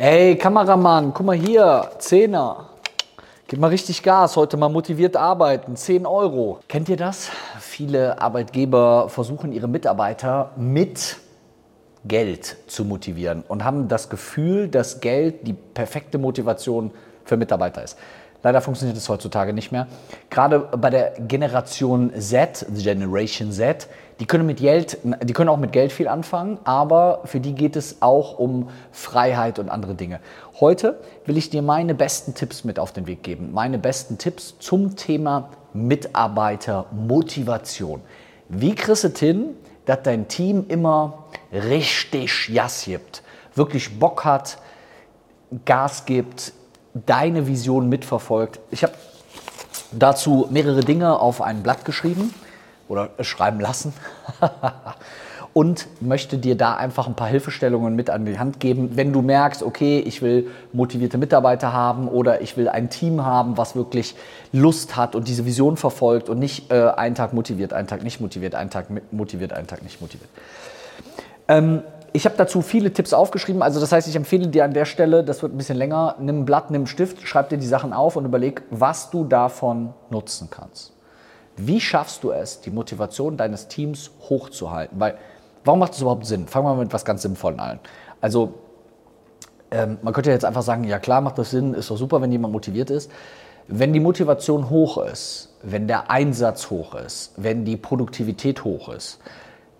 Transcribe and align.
Ey, 0.00 0.36
Kameramann, 0.36 1.12
guck 1.12 1.26
mal 1.26 1.34
hier, 1.36 1.90
Zehner. 1.98 2.68
Gib 3.48 3.58
mal 3.58 3.66
richtig 3.66 4.04
Gas, 4.04 4.36
heute 4.36 4.56
mal 4.56 4.68
motiviert 4.68 5.16
arbeiten, 5.16 5.74
10 5.74 6.06
Euro. 6.06 6.60
Kennt 6.68 6.88
ihr 6.88 6.96
das? 6.96 7.30
Viele 7.58 8.22
Arbeitgeber 8.22 9.08
versuchen 9.08 9.50
ihre 9.50 9.66
Mitarbeiter 9.66 10.52
mit 10.56 11.16
Geld 12.04 12.58
zu 12.68 12.84
motivieren 12.84 13.42
und 13.48 13.64
haben 13.64 13.88
das 13.88 14.08
Gefühl, 14.08 14.68
dass 14.68 15.00
Geld 15.00 15.44
die 15.48 15.52
perfekte 15.52 16.16
Motivation 16.16 16.92
für 17.24 17.36
Mitarbeiter 17.36 17.82
ist. 17.82 17.98
Leider 18.44 18.60
funktioniert 18.60 18.96
es 18.96 19.08
heutzutage 19.08 19.52
nicht 19.52 19.72
mehr. 19.72 19.88
Gerade 20.30 20.60
bei 20.60 20.90
der 20.90 21.14
Generation 21.18 22.12
Z, 22.16 22.66
Generation 22.72 23.50
Z, 23.50 23.88
die 24.20 24.26
können, 24.26 24.46
mit 24.46 24.58
Geld, 24.58 24.98
die 25.22 25.32
können 25.32 25.48
auch 25.48 25.58
mit 25.58 25.72
Geld 25.72 25.92
viel 25.92 26.08
anfangen, 26.08 26.58
aber 26.64 27.20
für 27.24 27.38
die 27.38 27.54
geht 27.54 27.76
es 27.76 28.02
auch 28.02 28.36
um 28.38 28.68
Freiheit 28.90 29.60
und 29.60 29.68
andere 29.68 29.94
Dinge. 29.94 30.18
Heute 30.58 30.98
will 31.24 31.36
ich 31.36 31.50
dir 31.50 31.62
meine 31.62 31.94
besten 31.94 32.34
Tipps 32.34 32.64
mit 32.64 32.80
auf 32.80 32.92
den 32.92 33.06
Weg 33.06 33.22
geben. 33.22 33.52
Meine 33.52 33.78
besten 33.78 34.18
Tipps 34.18 34.58
zum 34.58 34.96
Thema 34.96 35.50
Mitarbeitermotivation. 35.72 38.00
Wie 38.48 38.74
kriegst 38.74 39.04
du 39.04 39.10
hin, 39.10 39.50
dass 39.84 40.02
dein 40.02 40.26
Team 40.26 40.64
immer 40.68 41.26
richtig 41.52 42.48
Jas 42.48 42.84
gibt, 42.84 43.22
wirklich 43.54 43.96
Bock 43.98 44.24
hat, 44.24 44.58
Gas 45.64 46.04
gibt, 46.04 46.52
deine 47.06 47.46
Vision 47.46 47.88
mitverfolgt. 47.88 48.58
Ich 48.70 48.82
habe 48.82 48.92
dazu 49.92 50.48
mehrere 50.50 50.80
Dinge 50.80 51.20
auf 51.20 51.40
ein 51.40 51.62
Blatt 51.62 51.84
geschrieben 51.84 52.34
oder 52.88 53.10
schreiben 53.20 53.60
lassen 53.60 53.92
und 55.52 55.86
möchte 56.00 56.38
dir 56.38 56.56
da 56.56 56.76
einfach 56.76 57.06
ein 57.08 57.14
paar 57.14 57.28
Hilfestellungen 57.28 57.96
mit 57.96 58.10
an 58.10 58.24
die 58.24 58.38
Hand 58.38 58.60
geben, 58.60 58.90
wenn 58.94 59.12
du 59.12 59.22
merkst, 59.22 59.62
okay, 59.62 59.98
ich 59.98 60.22
will 60.22 60.48
motivierte 60.72 61.18
Mitarbeiter 61.18 61.72
haben 61.72 62.08
oder 62.08 62.40
ich 62.40 62.56
will 62.56 62.68
ein 62.68 62.90
Team 62.90 63.24
haben, 63.24 63.56
was 63.56 63.74
wirklich 63.74 64.14
Lust 64.52 64.96
hat 64.96 65.14
und 65.14 65.28
diese 65.28 65.46
Vision 65.46 65.76
verfolgt 65.76 66.28
und 66.28 66.38
nicht 66.38 66.70
äh, 66.70 66.90
einen 66.90 67.14
Tag 67.14 67.32
motiviert, 67.32 67.72
einen 67.72 67.88
Tag 67.88 68.02
nicht 68.02 68.20
motiviert, 68.20 68.54
einen 68.54 68.70
Tag 68.70 68.86
motiviert, 69.10 69.52
einen 69.52 69.66
Tag 69.66 69.82
nicht 69.82 70.00
motiviert. 70.00 70.30
Ähm, 71.48 71.82
ich 72.12 72.24
habe 72.24 72.36
dazu 72.36 72.62
viele 72.62 72.92
Tipps 72.92 73.12
aufgeschrieben. 73.12 73.62
Also 73.62 73.80
das 73.80 73.92
heißt, 73.92 74.08
ich 74.08 74.16
empfehle 74.16 74.48
dir 74.48 74.64
an 74.64 74.72
der 74.72 74.84
Stelle, 74.84 75.24
das 75.24 75.42
wird 75.42 75.54
ein 75.54 75.58
bisschen 75.58 75.76
länger, 75.76 76.16
nimm 76.18 76.40
ein 76.40 76.44
Blatt, 76.44 76.70
nimm 76.70 76.82
einen 76.82 76.86
Stift, 76.86 77.26
schreib 77.26 77.48
dir 77.48 77.58
die 77.58 77.66
Sachen 77.66 77.92
auf 77.92 78.16
und 78.16 78.24
überleg, 78.24 78.62
was 78.70 79.10
du 79.10 79.24
davon 79.24 79.92
nutzen 80.10 80.48
kannst. 80.50 80.92
Wie 81.58 81.80
schaffst 81.80 82.24
du 82.24 82.30
es, 82.30 82.60
die 82.60 82.70
Motivation 82.70 83.36
deines 83.36 83.68
Teams 83.68 84.10
hochzuhalten? 84.28 84.98
Weil, 85.00 85.18
warum 85.64 85.80
macht 85.80 85.92
das 85.92 86.00
überhaupt 86.00 86.24
Sinn? 86.24 86.46
Fangen 86.46 86.66
wir 86.66 86.74
mal 86.74 86.84
mit 86.84 86.92
was 86.92 87.04
ganz 87.04 87.22
Sinnvollen 87.22 87.60
an. 87.60 87.80
Also, 88.20 88.54
ähm, 89.70 89.98
man 90.02 90.14
könnte 90.14 90.30
jetzt 90.30 90.44
einfach 90.44 90.62
sagen, 90.62 90.84
ja 90.84 90.98
klar, 90.98 91.20
macht 91.20 91.36
das 91.38 91.50
Sinn, 91.50 91.74
ist 91.74 91.90
doch 91.90 91.96
super, 91.96 92.22
wenn 92.22 92.32
jemand 92.32 92.52
motiviert 92.52 92.90
ist. 92.90 93.10
Wenn 93.66 93.92
die 93.92 94.00
Motivation 94.00 94.70
hoch 94.70 94.98
ist, 94.98 95.50
wenn 95.62 95.88
der 95.88 96.10
Einsatz 96.10 96.70
hoch 96.70 96.94
ist, 96.94 97.32
wenn 97.36 97.64
die 97.64 97.76
Produktivität 97.76 98.64
hoch 98.64 98.88
ist, 98.88 99.18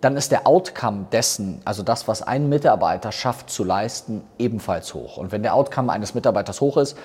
dann 0.01 0.15
ist 0.15 0.31
der 0.31 0.47
Outcome 0.47 1.07
dessen, 1.11 1.61
also 1.65 1.83
das, 1.83 2.07
was 2.07 2.21
ein 2.21 2.47
Mitarbeiter 2.47 3.11
schafft 3.11 3.49
zu 3.49 3.63
leisten, 3.63 4.21
ebenfalls 4.37 4.93
hoch. 4.93 5.17
Und 5.17 5.31
wenn 5.31 5.43
der 5.43 5.55
Outcome 5.55 5.91
eines 5.91 6.13
Mitarbeiters 6.13 6.61
hoch 6.61 6.77
ist, 6.77 6.97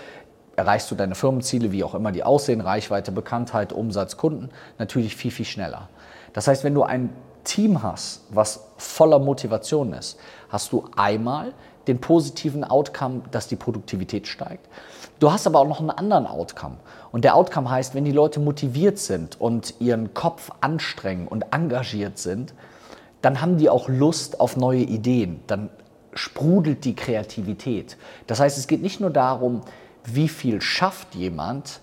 erreichst 0.56 0.90
du 0.90 0.94
deine 0.94 1.14
Firmenziele, 1.14 1.72
wie 1.72 1.84
auch 1.84 1.94
immer 1.94 2.12
die 2.12 2.24
aussehen, 2.24 2.60
Reichweite, 2.60 3.12
Bekanntheit, 3.12 3.72
Umsatz, 3.72 4.16
Kunden, 4.16 4.50
natürlich 4.78 5.16
viel, 5.16 5.30
viel 5.30 5.44
schneller. 5.46 5.88
Das 6.32 6.48
heißt, 6.48 6.64
wenn 6.64 6.74
du 6.74 6.82
ein 6.82 7.10
Team 7.44 7.82
hast, 7.82 8.22
was 8.30 8.68
voller 8.76 9.18
Motivation 9.18 9.92
ist, 9.92 10.18
hast 10.48 10.72
du 10.72 10.88
einmal 10.96 11.52
den 11.86 12.00
positiven 12.00 12.64
Outcome, 12.64 13.22
dass 13.30 13.46
die 13.46 13.56
Produktivität 13.56 14.26
steigt. 14.26 14.66
Du 15.20 15.30
hast 15.30 15.46
aber 15.46 15.60
auch 15.60 15.68
noch 15.68 15.80
einen 15.80 15.90
anderen 15.90 16.26
Outcome. 16.26 16.76
Und 17.12 17.24
der 17.24 17.36
Outcome 17.36 17.70
heißt, 17.70 17.94
wenn 17.94 18.04
die 18.04 18.12
Leute 18.12 18.40
motiviert 18.40 18.98
sind 18.98 19.40
und 19.40 19.74
ihren 19.80 20.14
Kopf 20.14 20.50
anstrengen 20.60 21.28
und 21.28 21.46
engagiert 21.52 22.18
sind, 22.18 22.54
dann 23.22 23.40
haben 23.40 23.56
die 23.56 23.70
auch 23.70 23.88
Lust 23.88 24.40
auf 24.40 24.56
neue 24.56 24.80
Ideen, 24.80 25.40
dann 25.46 25.70
sprudelt 26.14 26.84
die 26.84 26.94
Kreativität. 26.94 27.96
Das 28.26 28.40
heißt, 28.40 28.58
es 28.58 28.66
geht 28.66 28.82
nicht 28.82 29.00
nur 29.00 29.10
darum, 29.10 29.62
wie 30.04 30.28
viel 30.28 30.60
schafft 30.60 31.14
jemand, 31.14 31.80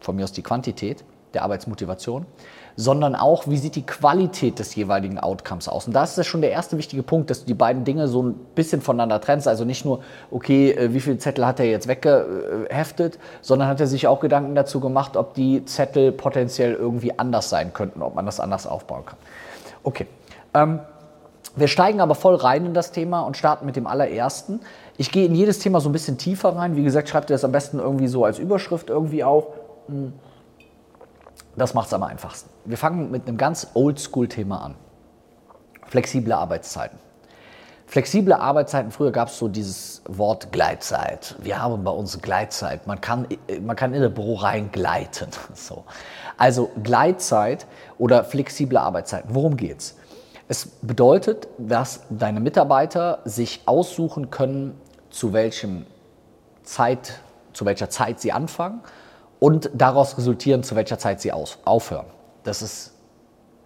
von 0.00 0.16
mir 0.16 0.24
aus 0.24 0.32
die 0.32 0.42
Quantität 0.42 1.04
der 1.34 1.42
Arbeitsmotivation, 1.42 2.26
sondern 2.76 3.14
auch, 3.14 3.46
wie 3.46 3.56
sieht 3.56 3.74
die 3.74 3.86
Qualität 3.86 4.58
des 4.58 4.74
jeweiligen 4.74 5.18
Outcomes 5.18 5.68
aus. 5.68 5.86
Und 5.86 5.94
da 5.94 6.04
ist 6.04 6.18
das 6.18 6.26
schon 6.26 6.42
der 6.42 6.50
erste 6.50 6.76
wichtige 6.76 7.02
Punkt, 7.02 7.30
dass 7.30 7.40
du 7.40 7.46
die 7.46 7.54
beiden 7.54 7.84
Dinge 7.84 8.06
so 8.06 8.22
ein 8.22 8.34
bisschen 8.54 8.82
voneinander 8.82 9.20
trennst. 9.20 9.48
Also 9.48 9.64
nicht 9.64 9.84
nur, 9.84 10.00
okay, 10.30 10.72
äh, 10.72 10.92
wie 10.92 11.00
viele 11.00 11.18
Zettel 11.18 11.46
hat 11.46 11.58
er 11.58 11.66
jetzt 11.66 11.88
weggeheftet, 11.88 13.18
sondern 13.40 13.68
hat 13.68 13.80
er 13.80 13.86
sich 13.86 14.06
auch 14.06 14.20
Gedanken 14.20 14.54
dazu 14.54 14.80
gemacht, 14.80 15.16
ob 15.16 15.34
die 15.34 15.64
Zettel 15.64 16.12
potenziell 16.12 16.74
irgendwie 16.74 17.18
anders 17.18 17.48
sein 17.48 17.72
könnten, 17.72 18.02
ob 18.02 18.14
man 18.14 18.26
das 18.26 18.40
anders 18.40 18.66
aufbauen 18.66 19.06
kann. 19.06 19.18
Okay, 19.82 20.06
ähm, 20.52 20.80
wir 21.58 21.68
steigen 21.68 22.02
aber 22.02 22.14
voll 22.14 22.34
rein 22.34 22.66
in 22.66 22.74
das 22.74 22.92
Thema 22.92 23.22
und 23.22 23.38
starten 23.38 23.64
mit 23.64 23.76
dem 23.76 23.86
allerersten. 23.86 24.60
Ich 24.98 25.12
gehe 25.12 25.26
in 25.26 25.34
jedes 25.34 25.58
Thema 25.58 25.80
so 25.80 25.88
ein 25.88 25.92
bisschen 25.92 26.18
tiefer 26.18 26.56
rein. 26.56 26.76
Wie 26.76 26.84
gesagt, 26.84 27.08
schreibt 27.08 27.30
ihr 27.30 27.34
das 27.34 27.44
am 27.44 27.52
besten 27.52 27.78
irgendwie 27.78 28.08
so 28.08 28.24
als 28.24 28.38
Überschrift 28.38 28.88
irgendwie 28.88 29.24
auf. 29.24 29.48
Hm. 29.88 30.12
Das 31.56 31.74
macht 31.74 31.86
es 31.88 31.94
am 31.94 32.02
einfachsten. 32.02 32.50
Wir 32.64 32.76
fangen 32.76 33.10
mit 33.10 33.26
einem 33.26 33.36
ganz 33.36 33.68
oldschool-Thema 33.74 34.62
an. 34.62 34.74
Flexible 35.86 36.32
Arbeitszeiten. 36.32 36.98
Flexible 37.88 38.32
Arbeitszeiten, 38.32 38.90
früher 38.90 39.12
gab 39.12 39.28
es 39.28 39.38
so 39.38 39.46
dieses 39.46 40.02
Wort 40.08 40.50
Gleitzeit. 40.50 41.36
Wir 41.38 41.62
haben 41.62 41.84
bei 41.84 41.92
uns 41.92 42.20
Gleitzeit. 42.20 42.86
Man 42.88 43.00
kann, 43.00 43.28
man 43.62 43.76
kann 43.76 43.94
in 43.94 44.02
der 44.02 44.08
Büro 44.08 44.34
rein 44.34 44.70
gleiten. 44.72 45.28
So. 45.54 45.84
Also 46.36 46.70
Gleitzeit 46.82 47.66
oder 47.98 48.24
flexible 48.24 48.76
Arbeitszeiten. 48.76 49.30
Worum 49.32 49.56
geht's? 49.56 49.96
Es 50.48 50.66
bedeutet, 50.82 51.48
dass 51.58 52.02
deine 52.10 52.40
Mitarbeiter 52.40 53.20
sich 53.24 53.62
aussuchen 53.66 54.30
können, 54.30 54.78
zu, 55.16 55.32
welchem 55.32 55.86
Zeit, 56.62 57.20
zu 57.54 57.64
welcher 57.64 57.88
Zeit 57.88 58.20
sie 58.20 58.32
anfangen 58.32 58.80
und 59.38 59.70
daraus 59.72 60.18
resultieren, 60.18 60.62
zu 60.62 60.76
welcher 60.76 60.98
Zeit 60.98 61.20
sie 61.22 61.32
aus, 61.32 61.58
aufhören. 61.64 62.06
Das 62.44 62.60
ist 62.60 62.92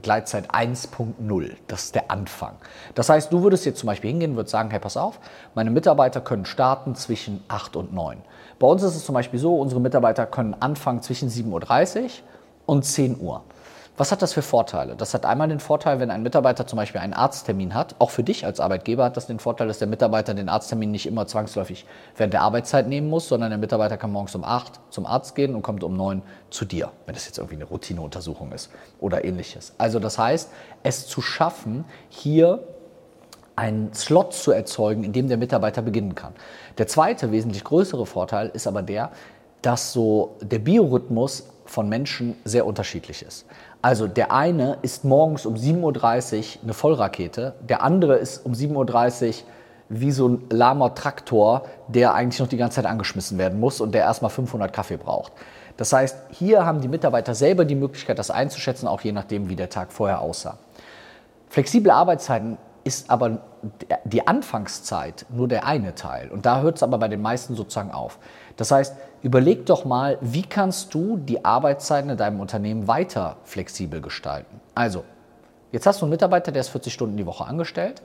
Gleitzeit 0.00 0.54
1.0. 0.54 1.50
Das 1.66 1.84
ist 1.84 1.94
der 1.94 2.10
Anfang. 2.10 2.54
Das 2.94 3.08
heißt, 3.08 3.32
du 3.32 3.42
würdest 3.42 3.66
jetzt 3.66 3.80
zum 3.80 3.88
Beispiel 3.88 4.10
hingehen 4.10 4.30
und 4.30 4.36
würdest 4.36 4.52
sagen, 4.52 4.70
hey, 4.70 4.78
pass 4.78 4.96
auf, 4.96 5.18
meine 5.54 5.70
Mitarbeiter 5.70 6.20
können 6.20 6.46
starten 6.46 6.94
zwischen 6.94 7.42
8 7.48 7.76
und 7.76 7.92
9. 7.92 8.18
Bei 8.58 8.66
uns 8.66 8.82
ist 8.82 8.94
es 8.94 9.04
zum 9.04 9.14
Beispiel 9.14 9.40
so, 9.40 9.56
unsere 9.56 9.80
Mitarbeiter 9.80 10.26
können 10.26 10.54
anfangen 10.60 11.02
zwischen 11.02 11.28
7.30 11.28 12.02
Uhr 12.02 12.10
und 12.66 12.84
10 12.84 13.20
Uhr. 13.20 13.42
Was 13.96 14.12
hat 14.12 14.22
das 14.22 14.32
für 14.32 14.42
Vorteile? 14.42 14.96
Das 14.96 15.12
hat 15.12 15.26
einmal 15.26 15.48
den 15.48 15.60
Vorteil, 15.60 16.00
wenn 16.00 16.10
ein 16.10 16.22
Mitarbeiter 16.22 16.66
zum 16.66 16.78
Beispiel 16.78 17.00
einen 17.00 17.12
Arzttermin 17.12 17.74
hat, 17.74 17.96
auch 17.98 18.10
für 18.10 18.22
dich 18.22 18.46
als 18.46 18.58
Arbeitgeber 18.58 19.04
hat 19.04 19.16
das 19.16 19.26
den 19.26 19.38
Vorteil, 19.38 19.68
dass 19.68 19.78
der 19.78 19.88
Mitarbeiter 19.88 20.32
den 20.32 20.48
Arzttermin 20.48 20.90
nicht 20.90 21.06
immer 21.06 21.26
zwangsläufig 21.26 21.84
während 22.16 22.32
der 22.32 22.40
Arbeitszeit 22.42 22.88
nehmen 22.88 23.10
muss, 23.10 23.28
sondern 23.28 23.50
der 23.50 23.58
Mitarbeiter 23.58 23.98
kann 23.98 24.10
morgens 24.10 24.34
um 24.34 24.44
8 24.44 24.80
zum 24.90 25.04
Arzt 25.04 25.34
gehen 25.34 25.54
und 25.54 25.62
kommt 25.62 25.84
um 25.84 25.96
9 25.96 26.22
zu 26.48 26.64
dir, 26.64 26.90
wenn 27.04 27.14
das 27.14 27.26
jetzt 27.26 27.38
irgendwie 27.38 27.56
eine 27.56 27.64
Routineuntersuchung 27.64 28.52
ist 28.52 28.70
oder 29.00 29.24
ähnliches. 29.24 29.74
Also 29.76 29.98
das 29.98 30.18
heißt, 30.18 30.50
es 30.82 31.06
zu 31.06 31.20
schaffen, 31.20 31.84
hier 32.08 32.62
einen 33.56 33.92
Slot 33.92 34.32
zu 34.32 34.52
erzeugen, 34.52 35.04
in 35.04 35.12
dem 35.12 35.28
der 35.28 35.36
Mitarbeiter 35.36 35.82
beginnen 35.82 36.14
kann. 36.14 36.32
Der 36.78 36.86
zweite, 36.86 37.30
wesentlich 37.30 37.64
größere 37.64 38.06
Vorteil 38.06 38.48
ist 38.54 38.66
aber 38.66 38.80
der, 38.80 39.10
dass 39.60 39.92
so 39.92 40.36
der 40.40 40.58
Biorhythmus 40.58 41.44
von 41.70 41.88
Menschen 41.88 42.36
sehr 42.44 42.66
unterschiedlich 42.66 43.22
ist. 43.22 43.46
Also 43.80 44.08
der 44.08 44.32
eine 44.32 44.78
ist 44.82 45.04
morgens 45.04 45.46
um 45.46 45.54
7.30 45.54 46.38
Uhr 46.56 46.62
eine 46.64 46.74
Vollrakete, 46.74 47.54
der 47.60 47.82
andere 47.84 48.16
ist 48.16 48.44
um 48.44 48.52
7.30 48.52 49.28
Uhr 49.28 49.34
wie 49.88 50.10
so 50.10 50.28
ein 50.28 50.44
lahmer 50.50 50.94
Traktor, 50.94 51.62
der 51.86 52.14
eigentlich 52.14 52.40
noch 52.40 52.48
die 52.48 52.56
ganze 52.56 52.76
Zeit 52.76 52.86
angeschmissen 52.86 53.38
werden 53.38 53.60
muss 53.60 53.80
und 53.80 53.92
der 53.92 54.02
erstmal 54.02 54.30
500 54.30 54.72
Kaffee 54.72 54.96
braucht. 54.96 55.32
Das 55.76 55.92
heißt, 55.92 56.16
hier 56.30 56.66
haben 56.66 56.80
die 56.80 56.88
Mitarbeiter 56.88 57.34
selber 57.34 57.64
die 57.64 57.76
Möglichkeit, 57.76 58.18
das 58.18 58.30
einzuschätzen, 58.30 58.88
auch 58.88 59.00
je 59.00 59.12
nachdem, 59.12 59.48
wie 59.48 59.56
der 59.56 59.70
Tag 59.70 59.92
vorher 59.92 60.20
aussah. 60.20 60.58
Flexible 61.48 61.90
Arbeitszeiten 61.90 62.58
ist 62.82 63.10
aber 63.10 63.38
die 64.04 64.26
Anfangszeit 64.26 65.26
nur 65.28 65.46
der 65.46 65.66
eine 65.66 65.94
Teil. 65.94 66.30
Und 66.30 66.46
da 66.46 66.60
hört 66.60 66.76
es 66.76 66.82
aber 66.82 66.98
bei 66.98 67.08
den 67.08 67.22
meisten 67.22 67.54
sozusagen 67.54 67.92
auf. 67.92 68.18
Das 68.56 68.70
heißt, 68.70 68.94
überleg 69.22 69.66
doch 69.66 69.84
mal, 69.84 70.18
wie 70.20 70.42
kannst 70.42 70.94
du 70.94 71.16
die 71.16 71.44
Arbeitszeiten 71.44 72.10
in 72.10 72.16
deinem 72.16 72.40
Unternehmen 72.40 72.88
weiter 72.88 73.36
flexibel 73.44 74.00
gestalten? 74.00 74.60
Also, 74.74 75.04
jetzt 75.72 75.86
hast 75.86 76.00
du 76.00 76.06
einen 76.06 76.10
Mitarbeiter, 76.10 76.52
der 76.52 76.60
ist 76.60 76.68
40 76.68 76.92
Stunden 76.92 77.16
die 77.16 77.26
Woche 77.26 77.44
angestellt 77.44 78.02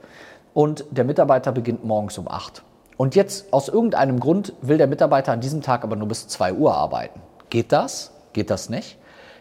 und 0.54 0.84
der 0.90 1.04
Mitarbeiter 1.04 1.52
beginnt 1.52 1.84
morgens 1.84 2.18
um 2.18 2.28
8. 2.28 2.62
Und 2.96 3.14
jetzt 3.14 3.52
aus 3.52 3.68
irgendeinem 3.68 4.20
Grund 4.20 4.54
will 4.62 4.78
der 4.78 4.86
Mitarbeiter 4.86 5.32
an 5.32 5.40
diesem 5.40 5.62
Tag 5.62 5.84
aber 5.84 5.96
nur 5.96 6.08
bis 6.08 6.28
2 6.28 6.54
Uhr 6.54 6.74
arbeiten. 6.74 7.20
Geht 7.50 7.72
das? 7.72 8.12
Geht 8.32 8.50
das 8.50 8.70
nicht? 8.70 8.98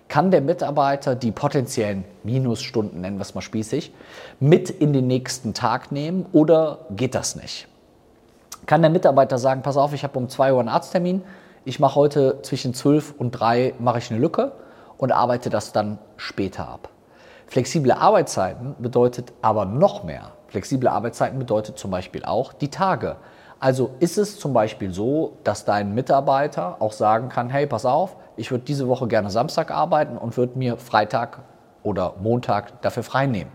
kann 0.08 0.32
der 0.32 0.42
Mitarbeiter 0.42 1.16
die 1.16 1.32
potenziellen 1.32 2.06
Minusstunden, 2.24 3.02
nennen 3.02 3.18
wir 3.18 3.24
es 3.24 3.36
mal 3.36 3.42
spießig, 3.42 3.92
mit 4.40 4.70
in 4.70 4.94
den 4.94 5.08
nächsten 5.08 5.54
Tag 5.54 5.92
nehmen 5.92 6.26
oder 6.32 6.80
geht 6.92 7.16
das 7.16 7.36
nicht? 7.36 7.68
Kann 8.66 8.82
der 8.82 8.92
Mitarbeiter 8.92 9.38
sagen, 9.38 9.62
pass 9.62 9.78
auf, 9.78 9.94
ich 9.94 10.04
habe 10.04 10.18
um 10.18 10.30
2 10.30 10.54
Uhr 10.54 10.60
einen 10.60 10.70
Arzttermin, 10.70 11.24
ich 11.66 11.80
mache 11.80 11.96
heute 11.96 12.42
zwischen 12.44 12.74
12 12.74 13.16
und 13.18 13.32
3 13.32 13.76
mache 13.80 13.98
ich 13.98 14.12
eine 14.12 14.20
Lücke 14.20 14.52
und 14.98 15.12
arbeite 15.12 15.50
das 15.50 15.72
dann 15.72 15.98
später 16.18 16.68
ab. 16.68 16.90
Flexible 17.48 17.92
Arbeitszeiten 17.92 18.76
bedeutet 18.80 19.34
aber 19.42 19.66
noch 19.66 20.04
mehr. 20.04 20.32
Flexible 20.48 20.88
Arbeitszeiten 20.88 21.38
bedeutet 21.38 21.78
zum 21.78 21.92
Beispiel 21.92 22.24
auch 22.24 22.54
die 22.54 22.70
Tage. 22.70 23.18
Also 23.60 23.92
ist 24.00 24.18
es 24.18 24.40
zum 24.40 24.54
Beispiel 24.54 24.94
so, 24.94 25.38
dass 25.44 25.66
dein 25.66 25.94
Mitarbeiter 25.94 26.78
auch 26.80 26.92
sagen 26.92 27.30
kann, 27.30 27.50
hey, 27.50 27.68
pass 27.68 27.86
auf, 27.86 28.16
ich 28.36 28.52
würde 28.52 28.64
diese 28.64 28.88
Woche 28.88 29.08
gerne 29.08 29.30
Samstag 29.30 29.72
arbeiten 29.72 30.18
und 30.18 30.38
würde 30.38 30.58
mir 30.58 30.78
Freitag 30.78 31.40
oder 31.84 32.16
Montag 32.22 32.82
dafür 32.82 33.04
frei 33.04 33.28
nehmen. 33.28 33.52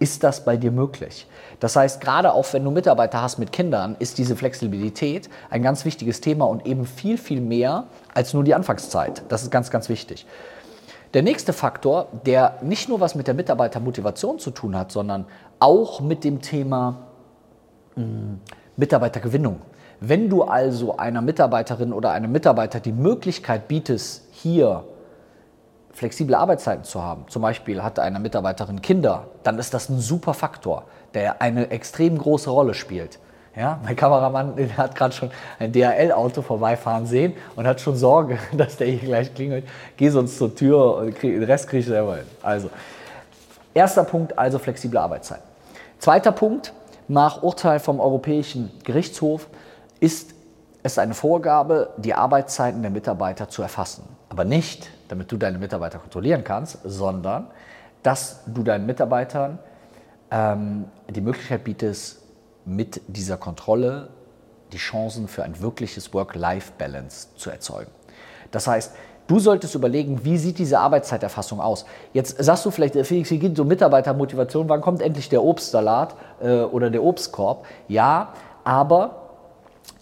Ist 0.00 0.22
das 0.22 0.44
bei 0.44 0.56
dir 0.56 0.70
möglich? 0.70 1.26
Das 1.58 1.74
heißt, 1.74 2.00
gerade 2.00 2.32
auch 2.32 2.52
wenn 2.52 2.62
du 2.62 2.70
Mitarbeiter 2.70 3.20
hast 3.20 3.38
mit 3.38 3.50
Kindern, 3.50 3.96
ist 3.98 4.18
diese 4.18 4.36
Flexibilität 4.36 5.28
ein 5.50 5.62
ganz 5.62 5.84
wichtiges 5.84 6.20
Thema 6.20 6.46
und 6.46 6.66
eben 6.66 6.86
viel, 6.86 7.18
viel 7.18 7.40
mehr 7.40 7.84
als 8.14 8.32
nur 8.32 8.44
die 8.44 8.54
Anfangszeit. 8.54 9.22
Das 9.28 9.42
ist 9.42 9.50
ganz, 9.50 9.70
ganz 9.70 9.88
wichtig. 9.88 10.24
Der 11.14 11.22
nächste 11.22 11.52
Faktor, 11.52 12.08
der 12.26 12.58
nicht 12.62 12.88
nur 12.88 13.00
was 13.00 13.14
mit 13.14 13.26
der 13.26 13.34
Mitarbeitermotivation 13.34 14.38
zu 14.38 14.50
tun 14.50 14.76
hat, 14.76 14.92
sondern 14.92 15.24
auch 15.58 16.00
mit 16.00 16.22
dem 16.22 16.42
Thema 16.42 17.08
mh, 17.96 18.04
hm, 18.04 18.40
Mitarbeitergewinnung. 18.76 19.60
Wenn 20.00 20.28
du 20.28 20.44
also 20.44 20.96
einer 20.96 21.22
Mitarbeiterin 21.22 21.92
oder 21.92 22.12
einem 22.12 22.30
Mitarbeiter 22.30 22.78
die 22.78 22.92
Möglichkeit 22.92 23.66
bietest, 23.66 24.28
hier 24.30 24.84
flexible 25.98 26.34
Arbeitszeiten 26.34 26.84
zu 26.84 27.02
haben, 27.02 27.24
zum 27.28 27.42
Beispiel 27.42 27.82
hat 27.82 27.98
eine 27.98 28.18
Mitarbeiterin 28.18 28.80
Kinder, 28.80 29.26
dann 29.42 29.58
ist 29.58 29.74
das 29.74 29.88
ein 29.88 29.98
super 29.98 30.32
Faktor, 30.32 30.84
der 31.14 31.42
eine 31.42 31.70
extrem 31.70 32.16
große 32.16 32.48
Rolle 32.50 32.74
spielt. 32.74 33.18
Ja, 33.56 33.80
mein 33.82 33.96
Kameramann 33.96 34.54
hat 34.76 34.94
gerade 34.94 35.12
schon 35.12 35.30
ein 35.58 35.72
DHL-Auto 35.72 36.42
vorbeifahren 36.42 37.06
sehen 37.06 37.32
und 37.56 37.66
hat 37.66 37.80
schon 37.80 37.96
Sorge, 37.96 38.38
dass 38.56 38.76
der 38.76 38.86
hier 38.86 39.00
gleich 39.00 39.34
klingelt. 39.34 39.64
Geh 39.96 40.10
sonst 40.10 40.38
zur 40.38 40.54
Tür 40.54 40.96
und 40.98 41.14
krieg, 41.16 41.34
den 41.34 41.42
Rest 41.42 41.68
kriege 41.68 41.80
ich 41.80 41.86
selber 41.86 42.16
hin. 42.16 42.26
Also, 42.40 42.70
erster 43.74 44.04
Punkt, 44.04 44.38
also 44.38 44.60
flexible 44.60 44.98
Arbeitszeiten. 44.98 45.42
Zweiter 45.98 46.30
Punkt, 46.30 46.72
nach 47.08 47.42
Urteil 47.42 47.80
vom 47.80 47.98
Europäischen 47.98 48.70
Gerichtshof 48.84 49.48
ist 49.98 50.34
es 50.84 50.98
eine 50.98 51.14
Vorgabe, 51.14 51.90
die 51.96 52.14
Arbeitszeiten 52.14 52.82
der 52.82 52.92
Mitarbeiter 52.92 53.48
zu 53.48 53.62
erfassen. 53.62 54.04
Aber 54.28 54.44
nicht, 54.44 54.90
damit 55.08 55.30
du 55.32 55.36
deine 55.36 55.58
Mitarbeiter 55.58 55.98
kontrollieren 55.98 56.44
kannst, 56.44 56.78
sondern 56.84 57.48
dass 58.02 58.44
du 58.46 58.62
deinen 58.62 58.86
Mitarbeitern 58.86 59.58
ähm, 60.30 60.84
die 61.08 61.20
Möglichkeit 61.20 61.64
bietest, 61.64 62.22
mit 62.64 63.00
dieser 63.08 63.38
Kontrolle 63.38 64.10
die 64.72 64.76
Chancen 64.76 65.26
für 65.26 65.42
ein 65.42 65.60
wirkliches 65.60 66.12
Work-Life-Balance 66.12 67.28
zu 67.36 67.50
erzeugen. 67.50 67.90
Das 68.50 68.66
heißt, 68.66 68.94
du 69.26 69.38
solltest 69.38 69.74
überlegen, 69.74 70.24
wie 70.24 70.36
sieht 70.36 70.58
diese 70.58 70.78
Arbeitszeiterfassung 70.78 71.60
aus? 71.60 71.86
Jetzt 72.12 72.42
sagst 72.42 72.66
du 72.66 72.70
vielleicht, 72.70 72.94
Felix, 73.06 73.30
hier 73.30 73.38
geht 73.38 73.56
so 73.56 73.64
Mitarbeitermotivation, 73.64 74.68
wann 74.68 74.82
kommt 74.82 75.00
endlich 75.00 75.30
der 75.30 75.42
Obstsalat 75.42 76.14
äh, 76.40 76.60
oder 76.60 76.90
der 76.90 77.02
Obstkorb? 77.02 77.64
Ja, 77.88 78.34
aber 78.64 79.27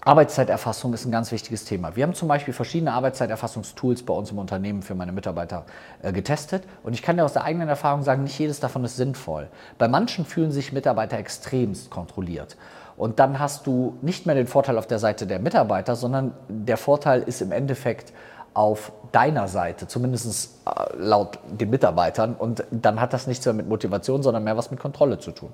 Arbeitszeiterfassung 0.00 0.94
ist 0.94 1.04
ein 1.04 1.10
ganz 1.10 1.32
wichtiges 1.32 1.64
Thema. 1.64 1.96
Wir 1.96 2.04
haben 2.04 2.14
zum 2.14 2.28
Beispiel 2.28 2.54
verschiedene 2.54 2.92
Arbeitszeiterfassungstools 2.92 4.04
bei 4.04 4.14
uns 4.14 4.30
im 4.30 4.38
Unternehmen 4.38 4.82
für 4.82 4.94
meine 4.94 5.10
Mitarbeiter 5.10 5.66
äh, 6.02 6.12
getestet 6.12 6.62
und 6.84 6.92
ich 6.92 7.02
kann 7.02 7.16
dir 7.16 7.24
aus 7.24 7.32
der 7.32 7.42
eigenen 7.42 7.68
Erfahrung 7.68 8.02
sagen, 8.02 8.22
nicht 8.22 8.38
jedes 8.38 8.60
davon 8.60 8.84
ist 8.84 8.96
sinnvoll. 8.96 9.48
Bei 9.78 9.88
manchen 9.88 10.24
fühlen 10.24 10.52
sich 10.52 10.72
Mitarbeiter 10.72 11.18
extremst 11.18 11.90
kontrolliert. 11.90 12.56
Und 12.96 13.18
dann 13.18 13.38
hast 13.38 13.66
du 13.66 13.98
nicht 14.00 14.26
mehr 14.26 14.34
den 14.34 14.46
Vorteil 14.46 14.78
auf 14.78 14.86
der 14.86 14.98
Seite 14.98 15.26
der 15.26 15.38
Mitarbeiter, 15.38 15.96
sondern 15.96 16.32
der 16.48 16.76
Vorteil 16.76 17.22
ist 17.22 17.42
im 17.42 17.52
Endeffekt 17.52 18.12
auf 18.54 18.90
deiner 19.12 19.48
Seite, 19.48 19.86
zumindest 19.86 20.62
äh, 20.64 20.96
laut 20.96 21.38
den 21.50 21.68
Mitarbeitern. 21.68 22.34
Und 22.34 22.64
dann 22.70 23.00
hat 23.02 23.12
das 23.12 23.26
nichts 23.26 23.44
mehr 23.44 23.52
mit 23.52 23.68
Motivation, 23.68 24.22
sondern 24.22 24.44
mehr 24.44 24.56
was 24.56 24.70
mit 24.70 24.80
Kontrolle 24.80 25.18
zu 25.18 25.32
tun. 25.32 25.52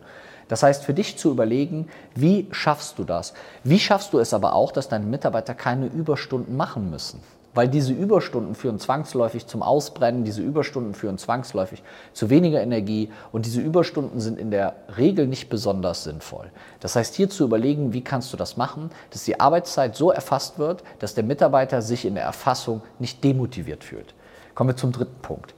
Das 0.52 0.62
heißt, 0.62 0.84
für 0.84 0.92
dich 0.92 1.16
zu 1.16 1.30
überlegen, 1.30 1.88
wie 2.14 2.46
schaffst 2.50 2.98
du 2.98 3.04
das? 3.04 3.32
Wie 3.64 3.78
schaffst 3.78 4.12
du 4.12 4.18
es 4.18 4.34
aber 4.34 4.54
auch, 4.54 4.70
dass 4.70 4.86
deine 4.86 5.06
Mitarbeiter 5.06 5.54
keine 5.54 5.86
Überstunden 5.86 6.58
machen 6.58 6.90
müssen? 6.90 7.22
Weil 7.54 7.68
diese 7.68 7.94
Überstunden 7.94 8.54
führen 8.54 8.78
zwangsläufig 8.78 9.46
zum 9.46 9.62
Ausbrennen, 9.62 10.24
diese 10.24 10.42
Überstunden 10.42 10.92
führen 10.92 11.16
zwangsläufig 11.16 11.82
zu 12.12 12.28
weniger 12.28 12.60
Energie 12.60 13.10
und 13.32 13.46
diese 13.46 13.62
Überstunden 13.62 14.20
sind 14.20 14.38
in 14.38 14.50
der 14.50 14.74
Regel 14.98 15.26
nicht 15.26 15.48
besonders 15.48 16.04
sinnvoll. 16.04 16.50
Das 16.80 16.96
heißt, 16.96 17.14
hier 17.14 17.30
zu 17.30 17.44
überlegen, 17.44 17.94
wie 17.94 18.04
kannst 18.04 18.30
du 18.34 18.36
das 18.36 18.58
machen, 18.58 18.90
dass 19.08 19.24
die 19.24 19.40
Arbeitszeit 19.40 19.96
so 19.96 20.10
erfasst 20.10 20.58
wird, 20.58 20.84
dass 20.98 21.14
der 21.14 21.24
Mitarbeiter 21.24 21.80
sich 21.80 22.04
in 22.04 22.14
der 22.14 22.24
Erfassung 22.24 22.82
nicht 22.98 23.24
demotiviert 23.24 23.84
fühlt. 23.84 24.12
Kommen 24.54 24.68
wir 24.68 24.76
zum 24.76 24.92
dritten 24.92 25.22
Punkt. 25.22 25.54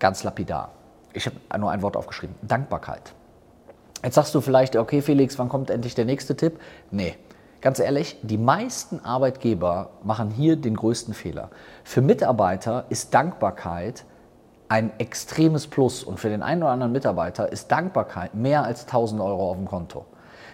Ganz 0.00 0.24
lapidar. 0.24 0.72
Ich 1.12 1.26
habe 1.26 1.36
nur 1.60 1.70
ein 1.70 1.82
Wort 1.82 1.96
aufgeschrieben. 1.96 2.34
Dankbarkeit. 2.42 3.14
Jetzt 4.04 4.14
sagst 4.14 4.34
du 4.34 4.40
vielleicht, 4.40 4.76
okay 4.76 5.02
Felix, 5.02 5.38
wann 5.38 5.48
kommt 5.48 5.70
endlich 5.70 5.94
der 5.94 6.04
nächste 6.04 6.36
Tipp? 6.36 6.60
Nee, 6.90 7.16
ganz 7.60 7.78
ehrlich, 7.78 8.18
die 8.22 8.38
meisten 8.38 9.00
Arbeitgeber 9.00 9.90
machen 10.04 10.30
hier 10.30 10.56
den 10.56 10.76
größten 10.76 11.14
Fehler. 11.14 11.50
Für 11.84 12.02
Mitarbeiter 12.02 12.84
ist 12.88 13.14
Dankbarkeit 13.14 14.04
ein 14.68 14.90
extremes 14.98 15.66
Plus 15.66 16.02
und 16.02 16.18
für 16.18 16.28
den 16.28 16.42
einen 16.42 16.62
oder 16.62 16.72
anderen 16.72 16.92
Mitarbeiter 16.92 17.50
ist 17.50 17.70
Dankbarkeit 17.70 18.34
mehr 18.34 18.64
als 18.64 18.82
1000 18.82 19.20
Euro 19.20 19.50
auf 19.50 19.56
dem 19.56 19.66
Konto. 19.66 20.04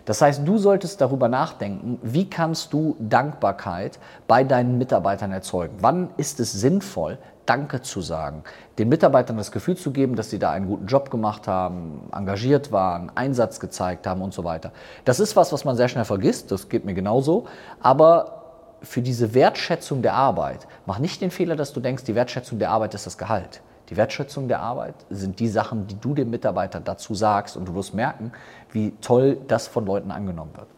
Das 0.04 0.20
heißt, 0.20 0.46
du 0.46 0.58
solltest 0.58 1.00
darüber 1.00 1.28
nachdenken, 1.28 1.98
wie 2.02 2.28
kannst 2.28 2.72
du 2.72 2.96
Dankbarkeit 2.98 3.98
bei 4.26 4.44
deinen 4.44 4.78
Mitarbeitern 4.78 5.32
erzeugen? 5.32 5.76
Wann 5.80 6.10
ist 6.16 6.40
es 6.40 6.52
sinnvoll, 6.52 7.18
Danke 7.44 7.82
zu 7.82 8.00
sagen, 8.00 8.44
den 8.78 8.88
Mitarbeitern 8.88 9.36
das 9.36 9.50
Gefühl 9.50 9.76
zu 9.76 9.90
geben, 9.90 10.14
dass 10.14 10.30
sie 10.30 10.38
da 10.38 10.52
einen 10.52 10.68
guten 10.68 10.86
Job 10.86 11.10
gemacht 11.10 11.48
haben, 11.48 12.08
engagiert 12.12 12.70
waren, 12.70 13.10
Einsatz 13.16 13.58
gezeigt 13.58 14.06
haben 14.06 14.22
und 14.22 14.32
so 14.32 14.44
weiter. 14.44 14.70
Das 15.04 15.18
ist 15.18 15.34
was, 15.34 15.52
was 15.52 15.64
man 15.64 15.76
sehr 15.76 15.88
schnell 15.88 16.04
vergisst, 16.04 16.52
das 16.52 16.68
geht 16.68 16.84
mir 16.84 16.94
genauso, 16.94 17.46
aber 17.80 18.42
für 18.82 19.02
diese 19.02 19.34
Wertschätzung 19.34 20.02
der 20.02 20.14
Arbeit, 20.14 20.68
mach 20.86 20.98
nicht 21.00 21.20
den 21.20 21.30
Fehler, 21.32 21.56
dass 21.56 21.72
du 21.72 21.80
denkst, 21.80 22.04
die 22.04 22.14
Wertschätzung 22.14 22.60
der 22.60 22.70
Arbeit 22.70 22.94
ist 22.94 23.06
das 23.06 23.18
Gehalt. 23.18 23.60
Die 23.92 23.98
Wertschätzung 23.98 24.48
der 24.48 24.60
Arbeit 24.60 24.94
sind 25.10 25.38
die 25.38 25.48
Sachen, 25.48 25.86
die 25.86 26.00
du 26.00 26.14
dem 26.14 26.30
Mitarbeiter 26.30 26.80
dazu 26.80 27.14
sagst 27.14 27.58
und 27.58 27.66
du 27.66 27.74
wirst 27.74 27.92
merken, 27.92 28.32
wie 28.70 28.92
toll 29.02 29.36
das 29.48 29.66
von 29.66 29.84
Leuten 29.84 30.10
angenommen 30.10 30.52
wird. 30.56 30.68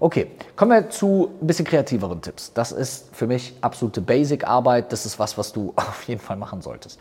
Okay, 0.00 0.30
kommen 0.56 0.70
wir 0.70 0.88
zu 0.88 1.32
ein 1.42 1.46
bisschen 1.46 1.66
kreativeren 1.66 2.22
Tipps. 2.22 2.54
Das 2.54 2.72
ist 2.72 3.14
für 3.14 3.26
mich 3.26 3.54
absolute 3.60 4.00
Basic-Arbeit. 4.00 4.90
Das 4.90 5.04
ist 5.04 5.18
was, 5.18 5.36
was 5.36 5.52
du 5.52 5.74
auf 5.76 6.04
jeden 6.04 6.22
Fall 6.22 6.38
machen 6.38 6.62
solltest. 6.62 6.98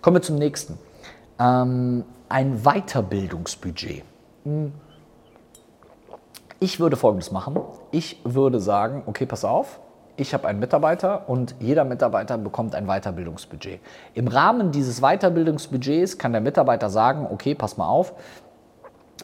Kommen 0.00 0.16
wir 0.16 0.22
zum 0.22 0.36
nächsten. 0.36 0.78
Ähm, 1.38 2.04
ein 2.30 2.62
Weiterbildungsbudget. 2.62 4.04
Hm. 4.44 4.72
Ich 6.58 6.80
würde 6.80 6.96
Folgendes 6.96 7.30
machen. 7.30 7.60
Ich 7.90 8.18
würde 8.24 8.60
sagen, 8.60 9.02
okay, 9.04 9.26
pass 9.26 9.44
auf, 9.44 9.78
ich 10.16 10.34
habe 10.34 10.46
einen 10.48 10.58
Mitarbeiter 10.58 11.28
und 11.28 11.54
jeder 11.58 11.84
Mitarbeiter 11.84 12.36
bekommt 12.38 12.74
ein 12.74 12.86
Weiterbildungsbudget. 12.86 13.80
Im 14.14 14.28
Rahmen 14.28 14.70
dieses 14.70 15.00
Weiterbildungsbudgets 15.00 16.18
kann 16.18 16.32
der 16.32 16.40
Mitarbeiter 16.40 16.90
sagen, 16.90 17.26
okay, 17.30 17.54
pass 17.54 17.76
mal 17.76 17.88
auf, 17.88 18.12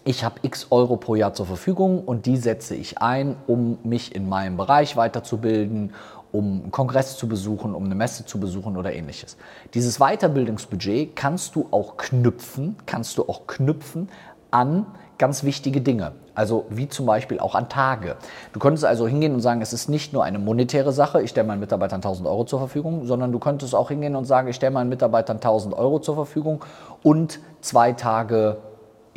ich 0.05 0.25
habe 0.25 0.37
x 0.43 0.69
Euro 0.71 0.97
pro 0.97 1.17
Jahr 1.17 1.35
zur 1.35 1.47
Verfügung 1.47 2.03
und 2.05 2.27
die 2.27 2.37
setze 2.37 2.75
ich 2.75 2.99
ein, 2.99 3.37
um 3.47 3.79
mich 3.83 4.15
in 4.15 4.29
meinem 4.29 4.57
Bereich 4.57 4.97
weiterzubilden, 4.97 5.93
um 6.33 6.63
einen 6.63 6.71
Kongress 6.71 7.17
zu 7.17 7.29
besuchen, 7.29 7.75
um 7.75 7.85
eine 7.85 7.95
Messe 7.95 8.25
zu 8.25 8.39
besuchen 8.41 8.77
oder 8.77 8.93
ähnliches. 8.93 9.37
Dieses 9.75 9.99
Weiterbildungsbudget 9.99 11.17
kannst 11.17 11.57
du 11.57 11.69
auch 11.71 11.97
knüpfen, 11.97 12.77
kannst 12.87 13.19
du 13.19 13.29
auch 13.29 13.47
knüpfen 13.47 14.09
an 14.51 14.87
ganz 15.19 15.43
wichtige 15.43 15.81
Dinge. 15.81 16.13
Also 16.35 16.65
wie 16.71 16.89
zum 16.89 17.05
Beispiel 17.07 17.41
auch 17.41 17.55
an 17.55 17.69
Tage. 17.69 18.17
Du 18.53 18.61
könntest 18.61 18.85
also 18.85 19.09
hingehen 19.09 19.35
und 19.35 19.41
sagen, 19.41 19.61
es 19.61 19.73
ist 19.73 19.89
nicht 19.89 20.13
nur 20.13 20.25
eine 20.25 20.39
monetäre 20.39 20.93
Sache, 20.93 21.21
ich 21.21 21.31
stelle 21.31 21.47
meinen 21.47 21.61
Mitarbeitern 21.61 21.97
1000 21.97 22.29
Euro 22.29 22.45
zur 22.45 22.61
Verfügung, 22.61 23.05
sondern 23.07 23.33
du 23.33 23.39
könntest 23.39 23.75
auch 23.75 23.89
hingehen 23.89 24.15
und 24.15 24.25
sagen, 24.25 24.49
ich 24.49 24.57
stelle 24.57 24.71
meinen 24.71 24.89
Mitarbeitern 24.89 25.39
1000 25.39 25.75
Euro 25.75 25.99
zur 25.99 26.15
Verfügung 26.15 26.65
und 27.03 27.41
zwei 27.61 27.93
Tage 27.93 28.59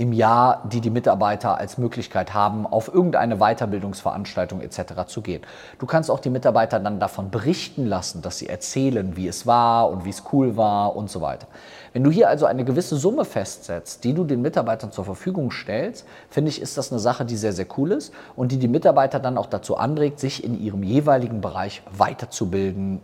im 0.01 0.13
Jahr, 0.13 0.63
die 0.67 0.81
die 0.81 0.89
Mitarbeiter 0.89 1.59
als 1.59 1.77
Möglichkeit 1.77 2.33
haben, 2.33 2.65
auf 2.65 2.91
irgendeine 2.91 3.37
Weiterbildungsveranstaltung 3.37 4.59
etc. 4.59 5.05
zu 5.05 5.21
gehen. 5.21 5.43
Du 5.77 5.85
kannst 5.85 6.09
auch 6.09 6.19
die 6.19 6.31
Mitarbeiter 6.31 6.79
dann 6.79 6.99
davon 6.99 7.29
berichten 7.29 7.85
lassen, 7.85 8.23
dass 8.23 8.39
sie 8.39 8.49
erzählen, 8.49 9.15
wie 9.15 9.27
es 9.27 9.45
war 9.45 9.91
und 9.91 10.03
wie 10.03 10.09
es 10.09 10.23
cool 10.33 10.57
war 10.57 10.95
und 10.95 11.11
so 11.11 11.21
weiter. 11.21 11.45
Wenn 11.93 12.03
du 12.03 12.09
hier 12.09 12.29
also 12.29 12.47
eine 12.47 12.65
gewisse 12.65 12.95
Summe 12.95 13.25
festsetzt, 13.25 14.03
die 14.03 14.15
du 14.15 14.23
den 14.23 14.41
Mitarbeitern 14.41 14.91
zur 14.91 15.05
Verfügung 15.05 15.51
stellst, 15.51 16.07
finde 16.31 16.49
ich, 16.49 16.59
ist 16.59 16.79
das 16.79 16.91
eine 16.91 16.99
Sache, 16.99 17.23
die 17.23 17.35
sehr, 17.35 17.53
sehr 17.53 17.67
cool 17.77 17.91
ist 17.91 18.11
und 18.35 18.51
die 18.51 18.57
die 18.57 18.67
Mitarbeiter 18.67 19.19
dann 19.19 19.37
auch 19.37 19.45
dazu 19.45 19.77
anregt, 19.77 20.19
sich 20.19 20.43
in 20.43 20.59
ihrem 20.59 20.81
jeweiligen 20.81 21.41
Bereich 21.41 21.83
weiterzubilden, 21.95 23.01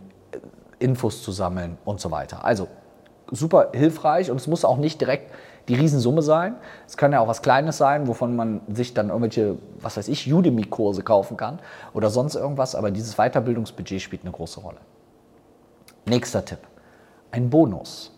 Infos 0.80 1.22
zu 1.22 1.30
sammeln 1.30 1.78
und 1.84 2.00
so 2.00 2.10
weiter. 2.10 2.44
Also 2.44 2.66
super 3.30 3.68
hilfreich 3.72 4.32
und 4.32 4.38
es 4.38 4.48
muss 4.48 4.64
auch 4.64 4.78
nicht 4.78 5.00
direkt 5.00 5.30
die 5.68 5.74
Riesensumme 5.74 6.22
sein. 6.22 6.56
Es 6.86 6.96
kann 6.96 7.12
ja 7.12 7.20
auch 7.20 7.28
was 7.28 7.42
Kleines 7.42 7.78
sein, 7.78 8.08
wovon 8.08 8.34
man 8.34 8.60
sich 8.72 8.94
dann 8.94 9.08
irgendwelche, 9.08 9.56
was 9.80 9.96
weiß 9.96 10.08
ich, 10.08 10.32
Udemy-Kurse 10.32 11.02
kaufen 11.02 11.36
kann 11.36 11.58
oder 11.94 12.10
sonst 12.10 12.34
irgendwas. 12.34 12.74
Aber 12.74 12.90
dieses 12.90 13.16
Weiterbildungsbudget 13.16 14.00
spielt 14.00 14.22
eine 14.22 14.32
große 14.32 14.60
Rolle. 14.60 14.78
Nächster 16.06 16.44
Tipp. 16.44 16.60
Ein 17.30 17.50
Bonus. 17.50 18.12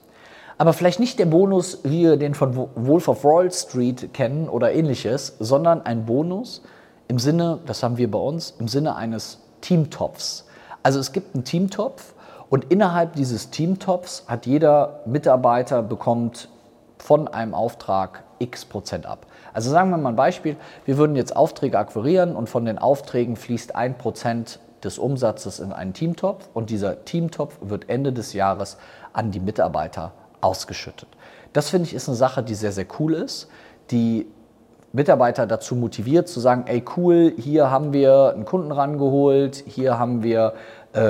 Aber 0.58 0.72
vielleicht 0.72 1.00
nicht 1.00 1.18
der 1.18 1.26
Bonus, 1.26 1.80
wie 1.84 2.02
wir 2.02 2.16
den 2.16 2.34
von 2.34 2.54
Wolf 2.54 3.08
of 3.08 3.24
Wall 3.24 3.50
Street 3.50 4.12
kennen 4.12 4.48
oder 4.48 4.72
ähnliches, 4.72 5.36
sondern 5.38 5.82
ein 5.82 6.04
Bonus 6.04 6.62
im 7.08 7.18
Sinne, 7.18 7.58
das 7.66 7.82
haben 7.82 7.96
wir 7.96 8.10
bei 8.10 8.18
uns, 8.18 8.54
im 8.60 8.68
Sinne 8.68 8.94
eines 8.94 9.40
Teamtopfs. 9.62 10.46
Also 10.82 11.00
es 11.00 11.12
gibt 11.12 11.34
einen 11.34 11.44
Teamtopf 11.44 12.14
und 12.50 12.66
innerhalb 12.70 13.14
dieses 13.14 13.50
Teamtopfs 13.50 14.24
hat 14.28 14.46
jeder 14.46 15.00
Mitarbeiter 15.06 15.82
bekommt 15.82 16.48
von 17.00 17.28
einem 17.28 17.54
Auftrag 17.54 18.24
x 18.38 18.64
Prozent 18.64 19.06
ab. 19.06 19.26
Also 19.52 19.70
sagen 19.70 19.90
wir 19.90 19.96
mal 19.96 20.10
ein 20.10 20.16
Beispiel, 20.16 20.56
wir 20.84 20.96
würden 20.96 21.16
jetzt 21.16 21.34
Aufträge 21.34 21.78
akquirieren 21.78 22.36
und 22.36 22.48
von 22.48 22.64
den 22.64 22.78
Aufträgen 22.78 23.36
fließt 23.36 23.74
ein 23.74 23.96
Prozent 23.98 24.60
des 24.84 24.98
Umsatzes 24.98 25.60
in 25.60 25.72
einen 25.72 25.92
Teamtopf 25.92 26.48
und 26.54 26.70
dieser 26.70 27.04
Teamtopf 27.04 27.58
wird 27.60 27.88
Ende 27.88 28.12
des 28.12 28.32
Jahres 28.32 28.78
an 29.12 29.30
die 29.30 29.40
Mitarbeiter 29.40 30.12
ausgeschüttet. 30.40 31.08
Das 31.52 31.70
finde 31.70 31.88
ich 31.88 31.94
ist 31.94 32.08
eine 32.08 32.16
Sache, 32.16 32.42
die 32.42 32.54
sehr, 32.54 32.72
sehr 32.72 32.86
cool 32.98 33.14
ist, 33.14 33.48
die 33.90 34.26
Mitarbeiter 34.92 35.46
dazu 35.46 35.76
motiviert 35.76 36.28
zu 36.28 36.40
sagen, 36.40 36.64
ey 36.66 36.82
cool, 36.96 37.32
hier 37.36 37.70
haben 37.70 37.92
wir 37.92 38.32
einen 38.34 38.44
Kunden 38.44 38.72
rangeholt, 38.72 39.62
hier 39.66 39.98
haben 39.98 40.22
wir 40.22 40.54
äh, 40.92 41.04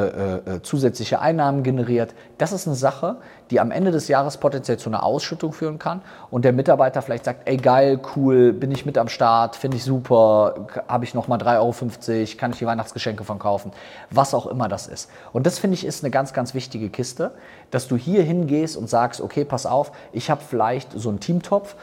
äh, 0.56 0.62
zusätzliche 0.62 1.22
Einnahmen 1.22 1.62
generiert. 1.62 2.12
Das 2.36 2.52
ist 2.52 2.66
eine 2.66 2.76
Sache, 2.76 3.16
die 3.50 3.60
am 3.60 3.70
Ende 3.70 3.90
des 3.90 4.08
Jahres 4.08 4.36
potenziell 4.36 4.78
zu 4.78 4.90
einer 4.90 5.02
Ausschüttung 5.02 5.54
führen 5.54 5.78
kann 5.78 6.02
und 6.30 6.44
der 6.44 6.52
Mitarbeiter 6.52 7.00
vielleicht 7.00 7.24
sagt, 7.24 7.48
ey 7.48 7.56
geil, 7.56 7.98
cool, 8.14 8.52
bin 8.52 8.70
ich 8.72 8.84
mit 8.84 8.98
am 8.98 9.08
Start, 9.08 9.56
finde 9.56 9.78
ich 9.78 9.84
super, 9.84 10.66
habe 10.86 11.06
ich 11.06 11.14
nochmal 11.14 11.38
3,50 11.38 11.58
Euro, 11.60 12.36
kann 12.36 12.50
ich 12.50 12.58
die 12.58 12.66
Weihnachtsgeschenke 12.66 13.24
von 13.24 13.38
kaufen, 13.38 13.72
was 14.10 14.34
auch 14.34 14.46
immer 14.46 14.68
das 14.68 14.86
ist. 14.86 15.08
Und 15.32 15.46
das 15.46 15.58
finde 15.58 15.76
ich 15.76 15.86
ist 15.86 16.04
eine 16.04 16.10
ganz, 16.10 16.34
ganz 16.34 16.52
wichtige 16.52 16.90
Kiste, 16.90 17.30
dass 17.70 17.88
du 17.88 17.96
hier 17.96 18.22
hingehst 18.22 18.76
und 18.76 18.90
sagst, 18.90 19.22
okay, 19.22 19.46
pass 19.46 19.64
auf, 19.64 19.92
ich 20.12 20.28
habe 20.30 20.42
vielleicht 20.46 20.92
so 20.92 21.08
einen 21.08 21.20
Teamtopf, 21.20 21.74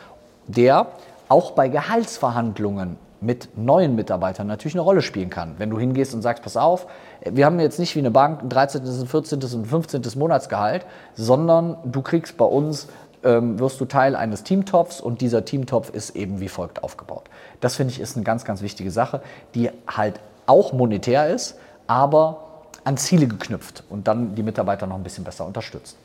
der 0.46 0.86
auch 1.30 1.51
bei 1.51 1.68
Gehaltsverhandlungen 1.68 2.98
mit 3.20 3.58
neuen 3.58 3.96
Mitarbeitern 3.96 4.48
natürlich 4.48 4.76
eine 4.76 4.82
Rolle 4.82 5.02
spielen 5.02 5.30
kann. 5.30 5.56
Wenn 5.58 5.70
du 5.70 5.80
hingehst 5.80 6.14
und 6.14 6.22
sagst, 6.22 6.44
pass 6.44 6.58
auf, 6.58 6.88
wir 7.24 7.46
haben 7.46 7.60
jetzt 7.60 7.80
nicht 7.80 7.96
wie 7.96 8.00
eine 8.00 8.12
Bank 8.12 8.44
ein 8.44 8.50
13., 8.50 8.84
ein 8.84 9.08
14. 9.08 9.42
und 9.42 9.54
ein 9.54 9.66
15. 9.66 10.02
Monatsgehalt, 10.16 10.86
sondern 11.16 11.78
du 11.86 12.02
kriegst 12.02 12.38
bei 12.38 12.46
uns, 12.46 12.88
ähm, 13.24 13.60
wirst 13.60 13.82
du 13.82 13.86
Teil 13.86 14.16
eines 14.16 14.44
Teamtopfs 14.44 15.02
und 15.02 15.22
dieser 15.22 15.46
Teamtopf 15.46 15.90
ist 15.90 16.16
eben 16.16 16.40
wie 16.40 16.48
folgt 16.48 16.84
aufgebaut. 16.84 17.24
Das 17.60 17.76
finde 17.76 17.94
ich 17.94 18.00
ist 18.00 18.16
eine 18.16 18.24
ganz, 18.24 18.46
ganz 18.46 18.62
wichtige 18.62 18.92
Sache, 18.92 19.22
die 19.56 19.72
halt 19.88 20.20
auch 20.46 20.74
monetär 20.74 21.28
ist, 21.30 21.58
aber 21.88 22.44
an 22.84 22.98
Ziele 22.98 23.28
geknüpft 23.28 23.84
und 23.90 24.08
dann 24.08 24.36
die 24.36 24.44
Mitarbeiter 24.44 24.88
noch 24.88 24.96
ein 24.96 25.04
bisschen 25.04 25.24
besser 25.24 25.46
unterstützt. 25.46 25.98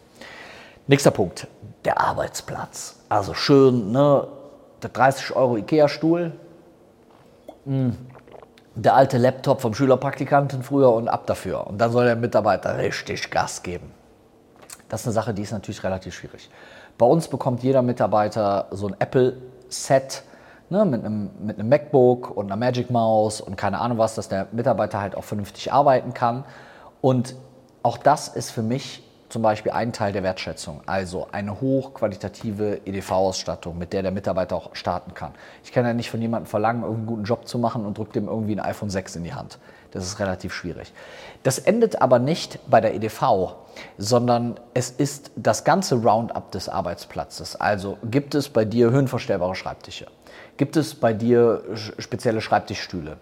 Nächster 0.88 1.12
Punkt, 1.12 1.46
der 1.84 2.00
Arbeitsplatz. 2.00 2.96
Also 3.08 3.34
schön, 3.34 3.92
ne, 3.92 4.26
der 4.82 4.90
30 4.90 5.36
Euro 5.36 5.56
Ikea-Stuhl, 5.56 6.32
der 7.64 8.94
alte 8.94 9.18
Laptop 9.18 9.60
vom 9.60 9.74
Schülerpraktikanten 9.74 10.62
früher 10.62 10.92
und 10.92 11.08
ab 11.08 11.26
dafür. 11.26 11.66
Und 11.66 11.78
dann 11.78 11.92
soll 11.92 12.06
der 12.06 12.16
Mitarbeiter 12.16 12.78
richtig 12.78 13.30
Gas 13.30 13.62
geben. 13.62 13.90
Das 14.88 15.02
ist 15.02 15.06
eine 15.06 15.14
Sache, 15.14 15.34
die 15.34 15.42
ist 15.42 15.52
natürlich 15.52 15.84
relativ 15.84 16.14
schwierig. 16.14 16.50
Bei 16.98 17.06
uns 17.06 17.28
bekommt 17.28 17.62
jeder 17.62 17.82
Mitarbeiter 17.82 18.66
so 18.70 18.88
ein 18.88 18.96
Apple-Set 18.98 20.22
ne, 20.70 20.84
mit, 20.84 21.04
einem, 21.04 21.30
mit 21.40 21.58
einem 21.58 21.68
MacBook 21.68 22.36
und 22.36 22.46
einer 22.46 22.56
Magic 22.56 22.90
Mouse 22.90 23.40
und 23.40 23.56
keine 23.56 23.78
Ahnung 23.78 23.98
was, 23.98 24.14
dass 24.14 24.28
der 24.28 24.48
Mitarbeiter 24.52 25.00
halt 25.00 25.16
auch 25.16 25.24
vernünftig 25.24 25.72
arbeiten 25.72 26.14
kann. 26.14 26.44
Und 27.00 27.36
auch 27.82 27.96
das 27.96 28.28
ist 28.28 28.50
für 28.50 28.62
mich 28.62 29.02
zum 29.32 29.40
Beispiel 29.40 29.72
ein 29.72 29.94
Teil 29.94 30.12
der 30.12 30.22
Wertschätzung, 30.22 30.82
also 30.84 31.26
eine 31.32 31.58
hochqualitative 31.58 32.82
EDV-Ausstattung, 32.84 33.78
mit 33.78 33.94
der 33.94 34.02
der 34.02 34.10
Mitarbeiter 34.10 34.54
auch 34.56 34.76
starten 34.76 35.14
kann. 35.14 35.32
Ich 35.64 35.72
kann 35.72 35.86
ja 35.86 35.94
nicht 35.94 36.10
von 36.10 36.20
jemandem 36.20 36.46
verlangen, 36.46 36.84
einen 36.84 37.06
guten 37.06 37.24
Job 37.24 37.48
zu 37.48 37.58
machen 37.58 37.86
und 37.86 37.96
drücke 37.96 38.12
dem 38.12 38.28
irgendwie 38.28 38.54
ein 38.54 38.60
iPhone 38.60 38.90
6 38.90 39.16
in 39.16 39.24
die 39.24 39.32
Hand. 39.32 39.58
Das 39.90 40.04
ist 40.04 40.20
relativ 40.20 40.52
schwierig. 40.52 40.92
Das 41.44 41.58
endet 41.58 42.02
aber 42.02 42.18
nicht 42.18 42.58
bei 42.68 42.82
der 42.82 42.94
EDV, 42.94 43.54
sondern 43.96 44.60
es 44.74 44.90
ist 44.90 45.30
das 45.34 45.64
ganze 45.64 45.94
Roundup 45.94 46.50
des 46.50 46.68
Arbeitsplatzes. 46.68 47.56
Also 47.56 47.96
gibt 48.04 48.34
es 48.34 48.50
bei 48.50 48.66
dir 48.66 48.90
höhenverstellbare 48.90 49.54
Schreibtische? 49.54 50.08
Gibt 50.58 50.76
es 50.76 50.94
bei 50.94 51.14
dir 51.14 51.62
spezielle 51.98 52.42
Schreibtischstühle? 52.42 53.16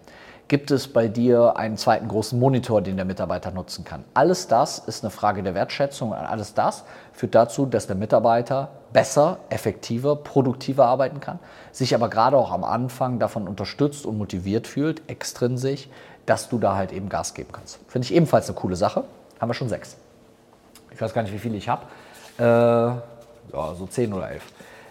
Gibt 0.51 0.69
es 0.69 0.89
bei 0.89 1.07
dir 1.07 1.55
einen 1.55 1.77
zweiten 1.77 2.09
großen 2.09 2.37
Monitor, 2.37 2.81
den 2.81 2.97
der 2.97 3.05
Mitarbeiter 3.05 3.51
nutzen 3.51 3.85
kann? 3.85 4.03
Alles 4.13 4.49
das 4.49 4.79
ist 4.79 5.01
eine 5.01 5.09
Frage 5.09 5.43
der 5.43 5.55
Wertschätzung 5.55 6.09
und 6.09 6.17
alles 6.17 6.53
das 6.53 6.83
führt 7.13 7.35
dazu, 7.35 7.65
dass 7.65 7.87
der 7.87 7.95
Mitarbeiter 7.95 8.67
besser, 8.91 9.37
effektiver, 9.47 10.17
produktiver 10.17 10.87
arbeiten 10.87 11.21
kann, 11.21 11.39
sich 11.71 11.95
aber 11.95 12.09
gerade 12.09 12.35
auch 12.35 12.51
am 12.51 12.65
Anfang 12.65 13.17
davon 13.17 13.47
unterstützt 13.47 14.05
und 14.05 14.17
motiviert 14.17 14.67
fühlt, 14.67 15.01
extrinsisch, 15.09 15.87
dass 16.25 16.49
du 16.49 16.59
da 16.59 16.75
halt 16.75 16.91
eben 16.91 17.07
Gas 17.07 17.33
geben 17.33 17.53
kannst. 17.53 17.79
Finde 17.87 18.07
ich 18.07 18.13
ebenfalls 18.13 18.49
eine 18.49 18.59
coole 18.59 18.75
Sache. 18.75 19.05
Haben 19.39 19.49
wir 19.49 19.53
schon 19.53 19.69
sechs. 19.69 19.95
Ich 20.91 20.99
weiß 20.99 21.13
gar 21.13 21.23
nicht, 21.23 21.31
wie 21.33 21.39
viele 21.39 21.55
ich 21.55 21.69
habe. 21.69 21.83
Äh, 22.37 22.43
ja, 22.43 23.73
so 23.79 23.87
zehn 23.89 24.11
oder 24.11 24.29
elf. 24.29 24.43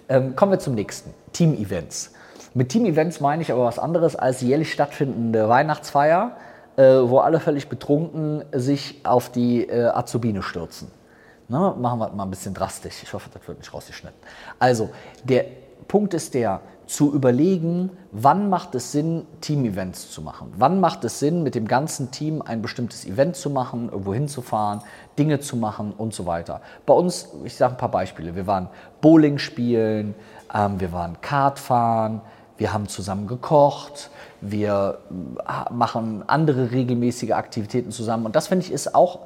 Ähm, 0.09 0.35
kommen 0.35 0.53
wir 0.53 0.59
zum 0.59 0.75
nächsten. 0.75 1.13
Team-Events. 1.35 2.15
Mit 2.53 2.71
Team-Events 2.71 3.21
meine 3.21 3.43
ich 3.43 3.53
aber 3.53 3.65
was 3.65 3.79
anderes 3.79 4.17
als 4.17 4.41
jährlich 4.41 4.73
stattfindende 4.73 5.49
Weihnachtsfeier, 5.49 6.37
äh, 6.77 6.83
wo 6.83 7.19
alle 7.19 7.39
völlig 7.39 7.69
betrunken 7.69 8.45
sich 8.53 9.01
auf 9.05 9.31
die 9.31 9.69
äh, 9.69 9.87
Azubine 9.87 10.43
stürzen. 10.43 10.91
Ne? 11.49 11.75
Machen 11.79 12.01
wir 12.01 12.11
mal 12.11 12.25
ein 12.25 12.31
bisschen 12.31 12.55
drastisch. 12.55 13.03
Ich 13.03 13.13
hoffe, 13.13 13.31
das 13.33 13.47
wird 13.47 13.59
nicht 13.59 13.73
rausgeschnitten. 13.73 14.19
Also, 14.59 14.91
der 15.25 15.45
Punkt 15.87 16.15
ist 16.15 16.35
der, 16.35 16.61
zu 16.87 17.15
überlegen, 17.15 17.91
wann 18.11 18.49
macht 18.51 18.75
es 18.75 18.91
Sinn, 18.91 19.25
Team-Events 19.41 20.11
zu 20.11 20.23
machen? 20.23 20.53
Wann 20.57 20.81
macht 20.81 21.05
es 21.05 21.21
Sinn, 21.21 21.45
mit 21.45 21.55
dem 21.55 21.69
ganzen 21.69 22.11
Team 22.11 22.43
ein 22.43 22.63
bestimmtes 22.63 23.05
Event 23.05 23.37
zu 23.37 23.49
machen, 23.49 23.91
irgendwo 23.91 24.13
hinzufahren, 24.13 24.83
Dinge 25.17 25.39
zu 25.39 25.57
machen 25.57 25.93
und 25.97 26.15
so 26.15 26.27
weiter? 26.27 26.61
Bei 26.87 26.95
uns, 26.95 27.29
ich 27.45 27.55
sage 27.55 27.75
ein 27.75 27.79
paar 27.79 27.93
Beispiele. 27.93 28.35
Wir 28.35 28.49
waren 28.49 28.69
Bowling 29.01 29.39
spielen, 29.39 30.17
ähm, 30.53 30.81
wir 30.81 30.91
waren 30.91 31.21
Kart 31.21 31.61
fahren, 31.61 32.23
wir 32.61 32.75
haben 32.75 32.89
zusammen 32.89 33.27
gekocht, 33.27 34.11
wir 34.43 34.99
äh, 35.11 35.73
machen 35.73 36.23
andere 36.27 36.71
regelmäßige 36.71 37.33
Aktivitäten 37.33 37.91
zusammen. 37.91 38.27
Und 38.27 38.37
das 38.37 38.49
finde 38.49 38.67
ich 38.67 38.71
ist 38.73 38.95
auch 38.95 39.21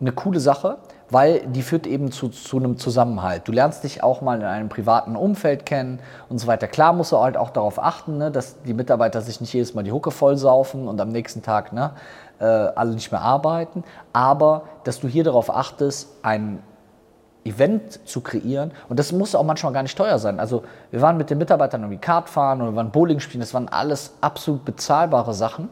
eine 0.00 0.10
coole 0.12 0.40
Sache, 0.40 0.78
weil 1.10 1.46
die 1.46 1.60
führt 1.60 1.86
eben 1.86 2.10
zu, 2.10 2.30
zu 2.30 2.56
einem 2.56 2.78
Zusammenhalt. 2.78 3.46
Du 3.46 3.52
lernst 3.52 3.84
dich 3.84 4.02
auch 4.02 4.22
mal 4.22 4.38
in 4.38 4.46
einem 4.46 4.70
privaten 4.70 5.16
Umfeld 5.16 5.66
kennen 5.66 6.00
und 6.30 6.38
so 6.38 6.46
weiter. 6.46 6.66
Klar 6.66 6.94
musst 6.94 7.12
du 7.12 7.18
halt 7.18 7.36
auch 7.36 7.50
darauf 7.50 7.78
achten, 7.78 8.16
ne, 8.16 8.30
dass 8.30 8.62
die 8.62 8.72
Mitarbeiter 8.72 9.20
sich 9.20 9.42
nicht 9.42 9.52
jedes 9.52 9.74
Mal 9.74 9.84
die 9.84 9.92
Hucke 9.92 10.10
vollsaufen 10.10 10.88
und 10.88 10.98
am 10.98 11.10
nächsten 11.10 11.42
Tag 11.42 11.74
ne, 11.74 11.90
äh, 12.40 12.44
alle 12.44 12.94
nicht 12.94 13.12
mehr 13.12 13.20
arbeiten. 13.20 13.84
Aber 14.14 14.62
dass 14.84 14.98
du 14.98 15.08
hier 15.08 15.24
darauf 15.24 15.54
achtest, 15.54 16.08
ein 16.22 16.62
Event 17.44 18.06
zu 18.08 18.20
kreieren. 18.20 18.72
Und 18.88 18.98
das 18.98 19.12
muss 19.12 19.34
auch 19.34 19.44
manchmal 19.44 19.72
gar 19.72 19.82
nicht 19.82 19.96
teuer 19.96 20.18
sein. 20.18 20.38
Also 20.38 20.62
wir 20.90 21.00
waren 21.00 21.16
mit 21.16 21.30
den 21.30 21.38
Mitarbeitern 21.38 21.82
irgendwie 21.82 22.00
Kart 22.00 22.28
fahren 22.28 22.60
oder 22.60 22.72
wir 22.72 22.76
waren 22.76 22.90
Bowling 22.90 23.20
spielen. 23.20 23.40
Das 23.40 23.54
waren 23.54 23.68
alles 23.68 24.14
absolut 24.20 24.64
bezahlbare 24.64 25.34
Sachen. 25.34 25.68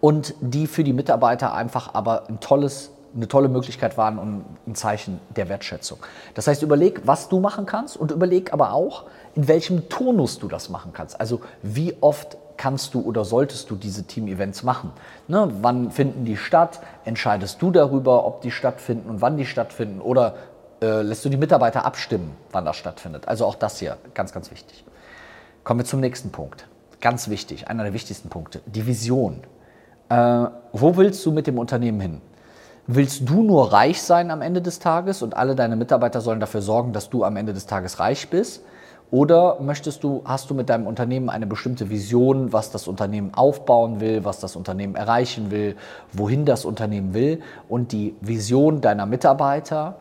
Und 0.00 0.34
die 0.40 0.66
für 0.66 0.84
die 0.84 0.92
Mitarbeiter 0.92 1.54
einfach 1.54 1.94
aber 1.94 2.28
ein 2.28 2.38
tolles, 2.40 2.90
eine 3.14 3.28
tolle 3.28 3.48
Möglichkeit 3.48 3.96
waren 3.96 4.18
und 4.18 4.44
ein 4.66 4.74
Zeichen 4.74 5.20
der 5.34 5.48
Wertschätzung. 5.48 5.98
Das 6.34 6.46
heißt, 6.46 6.62
überleg, 6.62 7.00
was 7.06 7.30
du 7.30 7.40
machen 7.40 7.64
kannst 7.64 7.96
und 7.96 8.10
überleg 8.10 8.52
aber 8.52 8.72
auch, 8.72 9.04
in 9.34 9.48
welchem 9.48 9.88
Tonus 9.88 10.38
du 10.38 10.48
das 10.48 10.68
machen 10.68 10.92
kannst. 10.92 11.18
Also 11.18 11.40
wie 11.62 11.96
oft 12.02 12.36
kannst 12.56 12.94
du 12.94 13.00
oder 13.00 13.24
solltest 13.24 13.70
du 13.70 13.76
diese 13.76 14.04
Team-Events 14.04 14.62
machen? 14.62 14.92
Ne, 15.28 15.48
wann 15.62 15.90
finden 15.90 16.24
die 16.24 16.36
statt? 16.36 16.80
Entscheidest 17.04 17.60
du 17.62 17.70
darüber, 17.70 18.26
ob 18.26 18.40
die 18.40 18.50
stattfinden 18.50 19.08
und 19.10 19.20
wann 19.20 19.36
die 19.36 19.46
stattfinden? 19.46 20.00
Oder 20.00 20.34
äh, 20.82 21.02
lässt 21.02 21.24
du 21.24 21.28
die 21.28 21.36
Mitarbeiter 21.36 21.84
abstimmen, 21.84 22.36
wann 22.52 22.64
das 22.64 22.76
stattfindet? 22.76 23.28
Also 23.28 23.46
auch 23.46 23.54
das 23.54 23.78
hier, 23.78 23.96
ganz, 24.14 24.32
ganz 24.32 24.50
wichtig. 24.50 24.84
Kommen 25.64 25.80
wir 25.80 25.84
zum 25.84 26.00
nächsten 26.00 26.30
Punkt. 26.30 26.66
Ganz 27.00 27.28
wichtig, 27.28 27.68
einer 27.68 27.82
der 27.82 27.92
wichtigsten 27.92 28.28
Punkte, 28.28 28.60
die 28.66 28.86
Vision. 28.86 29.42
Äh, 30.08 30.46
wo 30.72 30.96
willst 30.96 31.24
du 31.26 31.32
mit 31.32 31.46
dem 31.46 31.58
Unternehmen 31.58 32.00
hin? 32.00 32.20
Willst 32.86 33.28
du 33.28 33.42
nur 33.42 33.72
reich 33.72 34.00
sein 34.00 34.30
am 34.30 34.42
Ende 34.42 34.62
des 34.62 34.78
Tages 34.78 35.20
und 35.20 35.36
alle 35.36 35.56
deine 35.56 35.74
Mitarbeiter 35.74 36.20
sollen 36.20 36.38
dafür 36.38 36.62
sorgen, 36.62 36.92
dass 36.92 37.10
du 37.10 37.24
am 37.24 37.36
Ende 37.36 37.52
des 37.52 37.66
Tages 37.66 37.98
reich 37.98 38.30
bist? 38.30 38.62
Oder 39.10 39.60
möchtest 39.60 40.02
du, 40.02 40.22
hast 40.24 40.50
du 40.50 40.54
mit 40.54 40.68
deinem 40.68 40.86
Unternehmen 40.86 41.30
eine 41.30 41.46
bestimmte 41.46 41.90
Vision, 41.90 42.52
was 42.52 42.70
das 42.70 42.88
Unternehmen 42.88 43.34
aufbauen 43.34 44.00
will, 44.00 44.24
was 44.24 44.40
das 44.40 44.56
Unternehmen 44.56 44.96
erreichen 44.96 45.50
will, 45.50 45.76
wohin 46.12 46.44
das 46.44 46.64
Unternehmen 46.64 47.14
will 47.14 47.40
und 47.68 47.92
die 47.92 48.16
Vision 48.20 48.80
deiner 48.80 49.06
Mitarbeiter 49.06 49.96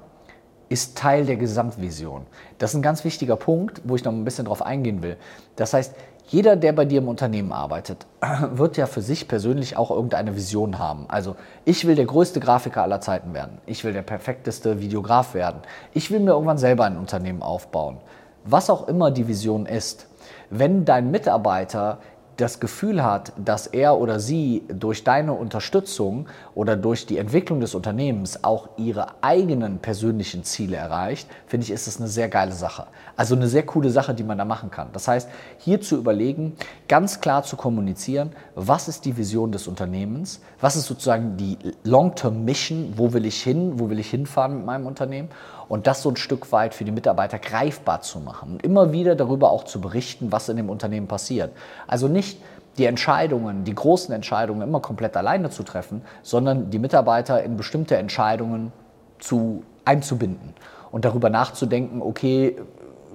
ist 0.69 0.97
Teil 0.97 1.25
der 1.25 1.35
Gesamtvision. 1.35 2.25
Das 2.57 2.71
ist 2.71 2.77
ein 2.77 2.81
ganz 2.81 3.03
wichtiger 3.03 3.35
Punkt, 3.35 3.81
wo 3.83 3.95
ich 3.95 4.03
noch 4.03 4.11
ein 4.11 4.25
bisschen 4.25 4.45
drauf 4.45 4.63
eingehen 4.63 5.03
will. 5.03 5.17
Das 5.55 5.73
heißt, 5.73 5.93
jeder, 6.27 6.55
der 6.55 6.73
bei 6.73 6.85
dir 6.85 6.99
im 6.99 7.07
Unternehmen 7.07 7.51
arbeitet, 7.51 8.07
wird 8.51 8.77
ja 8.77 8.87
für 8.87 9.01
sich 9.01 9.27
persönlich 9.27 9.77
auch 9.77 9.91
irgendeine 9.91 10.35
Vision 10.35 10.79
haben. 10.79 11.05
Also 11.07 11.35
ich 11.65 11.85
will 11.85 11.93
der 11.93 12.05
größte 12.05 12.39
Grafiker 12.39 12.81
aller 12.81 12.99
Zeiten 12.99 13.35
werden. 13.35 13.59
Ich 13.67 13.83
will 13.83 13.93
der 13.93 14.01
perfekteste 14.01 14.81
Videograf 14.81 15.35
werden. 15.35 15.61
Ich 15.93 16.09
will 16.09 16.19
mir 16.19 16.31
irgendwann 16.31 16.57
selber 16.57 16.85
ein 16.85 16.97
Unternehmen 16.97 17.43
aufbauen. 17.43 17.97
Was 18.45 18.69
auch 18.69 18.87
immer 18.87 19.09
die 19.09 19.27
Vision 19.27 19.65
ist. 19.65 20.07
Wenn 20.51 20.85
dein 20.85 21.09
Mitarbeiter 21.09 21.97
das 22.37 22.59
Gefühl 22.59 23.03
hat, 23.03 23.31
dass 23.37 23.67
er 23.67 23.97
oder 23.97 24.19
sie 24.19 24.63
durch 24.67 25.03
deine 25.03 25.33
Unterstützung 25.33 26.27
oder 26.53 26.75
durch 26.75 27.05
die 27.05 27.17
Entwicklung 27.17 27.59
des 27.59 27.75
Unternehmens 27.75 28.43
auch 28.43 28.69
ihre 28.77 29.23
eigenen 29.23 29.79
persönlichen 29.79 30.43
Ziele 30.43 30.75
erreicht, 30.75 31.29
finde 31.47 31.63
ich, 31.65 31.71
ist 31.71 31.87
es 31.87 31.97
eine 31.97 32.09
sehr 32.09 32.27
geile 32.27 32.51
Sache. 32.51 32.87
Also 33.15 33.35
eine 33.35 33.47
sehr 33.47 33.65
coole 33.65 33.89
Sache, 33.89 34.13
die 34.13 34.23
man 34.23 34.37
da 34.37 34.45
machen 34.45 34.69
kann. 34.69 34.89
Das 34.91 35.07
heißt, 35.07 35.29
hier 35.57 35.79
zu 35.81 35.95
überlegen, 35.95 36.55
ganz 36.87 37.21
klar 37.21 37.43
zu 37.43 37.55
kommunizieren, 37.55 38.31
was 38.55 38.87
ist 38.87 39.05
die 39.05 39.15
Vision 39.15 39.51
des 39.51 39.67
Unternehmens, 39.67 40.41
was 40.59 40.75
ist 40.75 40.87
sozusagen 40.87 41.37
die 41.37 41.57
Long-Term 41.83 42.43
Mission, 42.43 42.93
wo 42.97 43.13
will 43.13 43.25
ich 43.25 43.41
hin, 43.41 43.79
wo 43.79 43.89
will 43.89 43.99
ich 43.99 44.09
hinfahren 44.09 44.57
mit 44.57 44.65
meinem 44.65 44.87
Unternehmen 44.87 45.29
und 45.67 45.87
das 45.87 46.01
so 46.01 46.09
ein 46.09 46.15
Stück 46.15 46.51
weit 46.51 46.73
für 46.73 46.85
die 46.85 46.91
Mitarbeiter 46.91 47.39
greifbar 47.39 48.01
zu 48.01 48.19
machen 48.19 48.53
und 48.53 48.63
immer 48.63 48.91
wieder 48.91 49.15
darüber 49.15 49.51
auch 49.51 49.63
zu 49.63 49.81
berichten, 49.81 50.31
was 50.31 50.49
in 50.49 50.57
dem 50.57 50.69
Unternehmen 50.69 51.07
passiert. 51.07 51.51
Also 51.87 52.07
nicht 52.07 52.39
die 52.77 52.85
Entscheidungen, 52.85 53.63
die 53.63 53.73
großen 53.73 54.13
Entscheidungen 54.13 54.61
immer 54.61 54.81
komplett 54.81 55.15
alleine 55.15 55.49
zu 55.49 55.63
treffen, 55.63 56.01
sondern 56.23 56.69
die 56.69 56.79
Mitarbeiter 56.79 57.41
in 57.43 57.57
bestimmte 57.57 57.95
Entscheidungen 57.95 58.73
zu, 59.19 59.63
einzubinden 59.85 60.53
und 60.91 61.05
darüber 61.05 61.29
nachzudenken, 61.29 62.01
okay, 62.01 62.57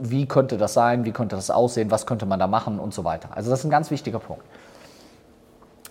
wie 0.01 0.27
könnte 0.27 0.57
das 0.57 0.73
sein, 0.73 1.05
wie 1.05 1.13
könnte 1.13 1.37
das 1.37 1.51
aussehen, 1.51 1.91
was 1.91 2.07
könnte 2.07 2.25
man 2.25 2.39
da 2.41 2.47
machen 2.47 2.79
und 2.79 2.95
so 2.95 3.05
weiter. 3.05 3.31
Also 3.35 3.51
das 3.51 3.61
ist 3.61 3.65
ein 3.67 3.71
ganz 3.71 3.91
wichtiger 3.91 4.19
Punkt. 4.19 4.45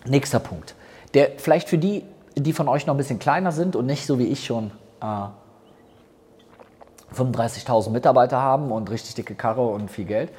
Nächster 0.06 0.40
Punkt, 0.40 0.76
der 1.14 1.32
vielleicht 1.38 1.70
für 1.70 1.78
die, 1.78 2.04
die 2.36 2.54
von 2.54 2.68
euch 2.68 2.88
noch 2.88 2.96
ein 2.96 2.98
bisschen 2.98 3.20
kleiner 3.20 3.52
sind 3.52 3.76
und 3.76 3.86
nicht 3.86 4.06
so 4.06 4.18
wie 4.18 4.26
ich 4.26 4.46
schon 4.46 4.72
äh, 5.02 5.06
35.000 7.16 7.90
Mitarbeiter 7.90 8.42
haben 8.42 8.72
und 8.72 8.90
richtig 8.90 9.16
dicke 9.16 9.36
Karre 9.36 9.66
und 9.68 9.90
viel 9.90 10.06
Geld. 10.06 10.32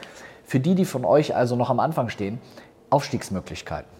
Für 0.44 0.60
die, 0.60 0.74
die 0.74 0.84
von 0.84 1.04
euch 1.04 1.34
also 1.34 1.56
noch 1.56 1.70
am 1.70 1.80
Anfang 1.80 2.08
stehen, 2.08 2.40
Aufstiegsmöglichkeiten. 2.90 3.90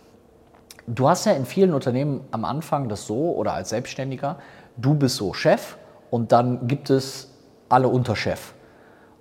Du 0.87 1.09
hast 1.09 1.25
ja 1.27 1.33
in 1.33 1.47
vielen 1.47 1.75
Unternehmen 1.75 2.23
am 2.33 2.45
Anfang 2.45 2.89
das 2.89 3.07
so 3.07 3.33
oder 3.35 3.53
als 3.53 3.69
Selbstständiger, 3.69 4.39
du 4.77 4.95
bist 4.95 5.17
so 5.17 5.33
Chef 5.33 5.77
und 6.11 6.33
dann 6.33 6.67
gibt 6.67 6.91
es 6.91 7.31
alle 7.69 7.89
Unterchef. 7.89 8.55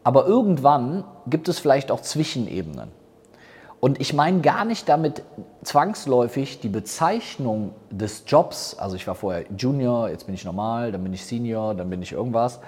Aber 0.04 0.26
irgendwann 0.26 1.04
gibt 1.28 1.48
es 1.50 1.60
vielleicht 1.60 1.92
auch 1.92 2.02
Zwischenebenen. 2.02 2.92
Und 3.80 4.02
ich 4.02 4.14
meine 4.14 4.42
gar 4.42 4.66
nicht 4.66 4.90
damit 4.90 5.24
zwangsläufig 5.64 6.60
die 6.60 6.68
Bezeichnung 6.68 7.74
des 7.90 8.24
Jobs, 8.28 8.76
also 8.78 8.96
ich 8.96 9.08
war 9.08 9.16
vorher 9.16 9.46
Junior, 9.56 10.10
jetzt 10.10 10.26
bin 10.26 10.36
ich 10.36 10.44
normal, 10.44 10.92
dann 10.92 11.04
bin 11.04 11.14
ich 11.14 11.26
Senior, 11.26 11.76
dann 11.76 11.90
bin 11.90 12.02
ich 12.02 12.12
irgendwas, 12.12 12.60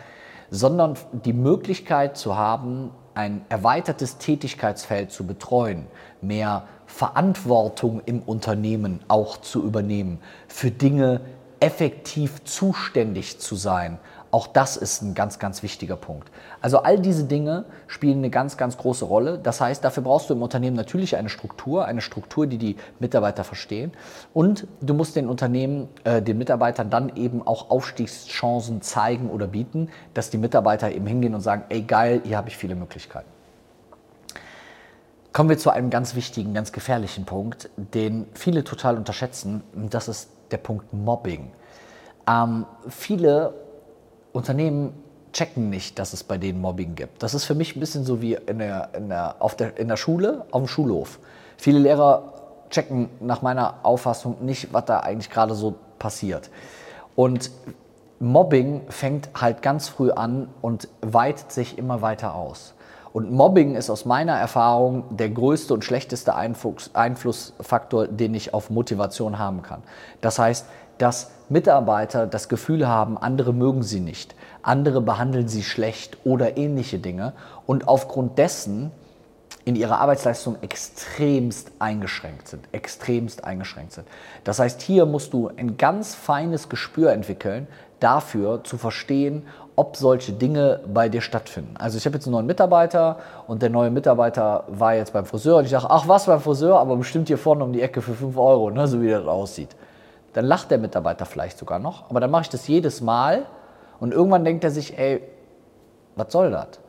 sondern 0.51 0.95
die 1.25 1.33
Möglichkeit 1.33 2.17
zu 2.17 2.37
haben, 2.37 2.91
ein 3.13 3.41
erweitertes 3.49 4.17
Tätigkeitsfeld 4.17 5.11
zu 5.11 5.25
betreuen, 5.25 5.87
mehr 6.21 6.67
Verantwortung 6.85 8.01
im 8.05 8.21
Unternehmen 8.21 8.99
auch 9.07 9.37
zu 9.37 9.63
übernehmen, 9.63 10.19
für 10.47 10.71
Dinge 10.71 11.21
effektiv 11.61 12.43
zuständig 12.43 13.39
zu 13.39 13.55
sein, 13.55 13.99
auch 14.31 14.47
das 14.47 14.77
ist 14.77 15.01
ein 15.01 15.13
ganz, 15.13 15.39
ganz 15.39 15.61
wichtiger 15.61 15.97
Punkt. 15.97 16.31
Also 16.61 16.79
all 16.79 16.97
diese 16.99 17.25
Dinge 17.25 17.65
spielen 17.87 18.19
eine 18.19 18.29
ganz, 18.29 18.55
ganz 18.55 18.77
große 18.77 19.03
Rolle. 19.03 19.37
Das 19.37 19.59
heißt, 19.59 19.83
dafür 19.83 20.03
brauchst 20.03 20.29
du 20.29 20.33
im 20.33 20.41
Unternehmen 20.41 20.75
natürlich 20.77 21.17
eine 21.17 21.27
Struktur, 21.27 21.85
eine 21.85 21.99
Struktur, 21.99 22.47
die 22.47 22.57
die 22.57 22.77
Mitarbeiter 22.99 23.43
verstehen. 23.43 23.91
Und 24.33 24.67
du 24.79 24.93
musst 24.93 25.17
den 25.17 25.27
Unternehmen, 25.27 25.89
äh, 26.05 26.21
den 26.21 26.37
Mitarbeitern 26.37 26.89
dann 26.89 27.15
eben 27.17 27.45
auch 27.45 27.69
Aufstiegschancen 27.69 28.81
zeigen 28.81 29.29
oder 29.29 29.47
bieten, 29.47 29.89
dass 30.13 30.29
die 30.29 30.37
Mitarbeiter 30.37 30.91
eben 30.91 31.07
hingehen 31.07 31.35
und 31.35 31.41
sagen, 31.41 31.63
ey 31.67 31.81
geil, 31.81 32.21
hier 32.23 32.37
habe 32.37 32.47
ich 32.47 32.55
viele 32.55 32.75
Möglichkeiten. 32.75 33.29
Kommen 35.33 35.49
wir 35.49 35.57
zu 35.57 35.71
einem 35.71 35.89
ganz 35.89 36.15
wichtigen, 36.15 36.53
ganz 36.53 36.71
gefährlichen 36.71 37.25
Punkt, 37.25 37.69
den 37.75 38.27
viele 38.33 38.63
total 38.63 38.97
unterschätzen. 38.97 39.61
Und 39.75 39.93
das 39.93 40.07
ist 40.07 40.29
der 40.51 40.57
Punkt 40.57 40.93
Mobbing. 40.93 41.51
Ähm, 42.27 42.65
viele 42.87 43.53
Unternehmen 44.33 44.93
checken 45.33 45.69
nicht, 45.69 45.97
dass 45.99 46.13
es 46.13 46.23
bei 46.23 46.37
denen 46.37 46.61
Mobbing 46.61 46.95
gibt. 46.95 47.23
Das 47.23 47.33
ist 47.33 47.45
für 47.45 47.55
mich 47.55 47.75
ein 47.75 47.79
bisschen 47.79 48.03
so 48.03 48.21
wie 48.21 48.33
in 48.33 48.59
der, 48.59 48.89
in 48.93 49.09
der, 49.09 49.35
auf 49.39 49.55
der, 49.55 49.77
in 49.77 49.87
der 49.87 49.97
Schule, 49.97 50.45
auf 50.51 50.61
dem 50.61 50.67
Schulhof. 50.67 51.19
Viele 51.57 51.79
Lehrer 51.79 52.33
checken 52.69 53.09
nach 53.19 53.41
meiner 53.41 53.75
Auffassung 53.83 54.37
nicht, 54.41 54.73
was 54.73 54.85
da 54.85 54.99
eigentlich 54.99 55.29
gerade 55.29 55.55
so 55.55 55.75
passiert. 55.99 56.49
Und 57.15 57.51
Mobbing 58.19 58.83
fängt 58.89 59.29
halt 59.39 59.61
ganz 59.61 59.89
früh 59.89 60.11
an 60.11 60.47
und 60.61 60.87
weitet 61.01 61.51
sich 61.51 61.77
immer 61.77 62.01
weiter 62.01 62.35
aus. 62.35 62.73
Und 63.13 63.31
Mobbing 63.31 63.75
ist 63.75 63.89
aus 63.89 64.05
meiner 64.05 64.37
Erfahrung 64.37 65.03
der 65.17 65.29
größte 65.29 65.73
und 65.73 65.83
schlechteste 65.83 66.33
Einflussfaktor, 66.35 68.07
den 68.07 68.33
ich 68.33 68.53
auf 68.53 68.69
Motivation 68.69 69.37
haben 69.37 69.63
kann. 69.63 69.83
Das 70.21 70.39
heißt, 70.39 70.65
dass 71.01 71.31
Mitarbeiter 71.49 72.27
das 72.27 72.47
Gefühl 72.47 72.87
haben, 72.87 73.17
andere 73.17 73.53
mögen 73.53 73.83
sie 73.83 73.99
nicht, 73.99 74.35
andere 74.61 75.01
behandeln 75.01 75.47
sie 75.47 75.63
schlecht 75.63 76.17
oder 76.23 76.57
ähnliche 76.57 76.99
Dinge 76.99 77.33
und 77.65 77.87
aufgrund 77.87 78.37
dessen 78.37 78.91
in 79.65 79.75
ihrer 79.75 79.99
Arbeitsleistung 79.99 80.57
extremst 80.61 81.71
eingeschränkt 81.79 82.47
sind, 82.47 82.67
extremst 82.71 83.43
eingeschränkt 83.43 83.93
sind. 83.93 84.07
Das 84.43 84.59
heißt, 84.59 84.81
hier 84.81 85.05
musst 85.05 85.33
du 85.33 85.49
ein 85.55 85.77
ganz 85.77 86.15
feines 86.15 86.69
Gespür 86.69 87.11
entwickeln, 87.11 87.67
dafür 87.99 88.63
zu 88.63 88.77
verstehen, 88.77 89.43
ob 89.75 89.97
solche 89.97 90.33
Dinge 90.33 90.81
bei 90.91 91.09
dir 91.09 91.21
stattfinden. 91.21 91.75
Also 91.77 91.97
ich 91.97 92.05
habe 92.05 92.15
jetzt 92.15 92.25
einen 92.25 92.33
neuen 92.33 92.45
Mitarbeiter 92.45 93.17
und 93.47 93.61
der 93.61 93.69
neue 93.69 93.89
Mitarbeiter 93.89 94.65
war 94.67 94.95
jetzt 94.95 95.13
beim 95.13 95.25
Friseur 95.25 95.57
und 95.57 95.65
ich 95.65 95.71
dachte, 95.71 95.89
ach 95.89 96.07
was 96.07 96.25
beim 96.25 96.41
Friseur, 96.41 96.79
aber 96.79 96.95
bestimmt 96.95 97.27
hier 97.27 97.37
vorne 97.37 97.63
um 97.63 97.73
die 97.73 97.81
Ecke 97.81 98.01
für 98.01 98.13
5 98.13 98.37
Euro, 98.37 98.69
ne, 98.69 98.87
so 98.87 99.01
wie 99.01 99.09
das 99.09 99.25
aussieht. 99.25 99.75
Dann 100.33 100.45
lacht 100.45 100.71
der 100.71 100.77
Mitarbeiter 100.77 101.25
vielleicht 101.25 101.57
sogar 101.57 101.79
noch, 101.79 102.09
aber 102.09 102.19
dann 102.19 102.31
mache 102.31 102.43
ich 102.43 102.49
das 102.49 102.67
jedes 102.67 103.01
Mal 103.01 103.45
und 103.99 104.13
irgendwann 104.13 104.45
denkt 104.45 104.63
er 104.63 104.71
sich, 104.71 104.97
ey, 104.97 105.21
was 106.15 106.31
soll 106.31 106.51
das? 106.51 106.79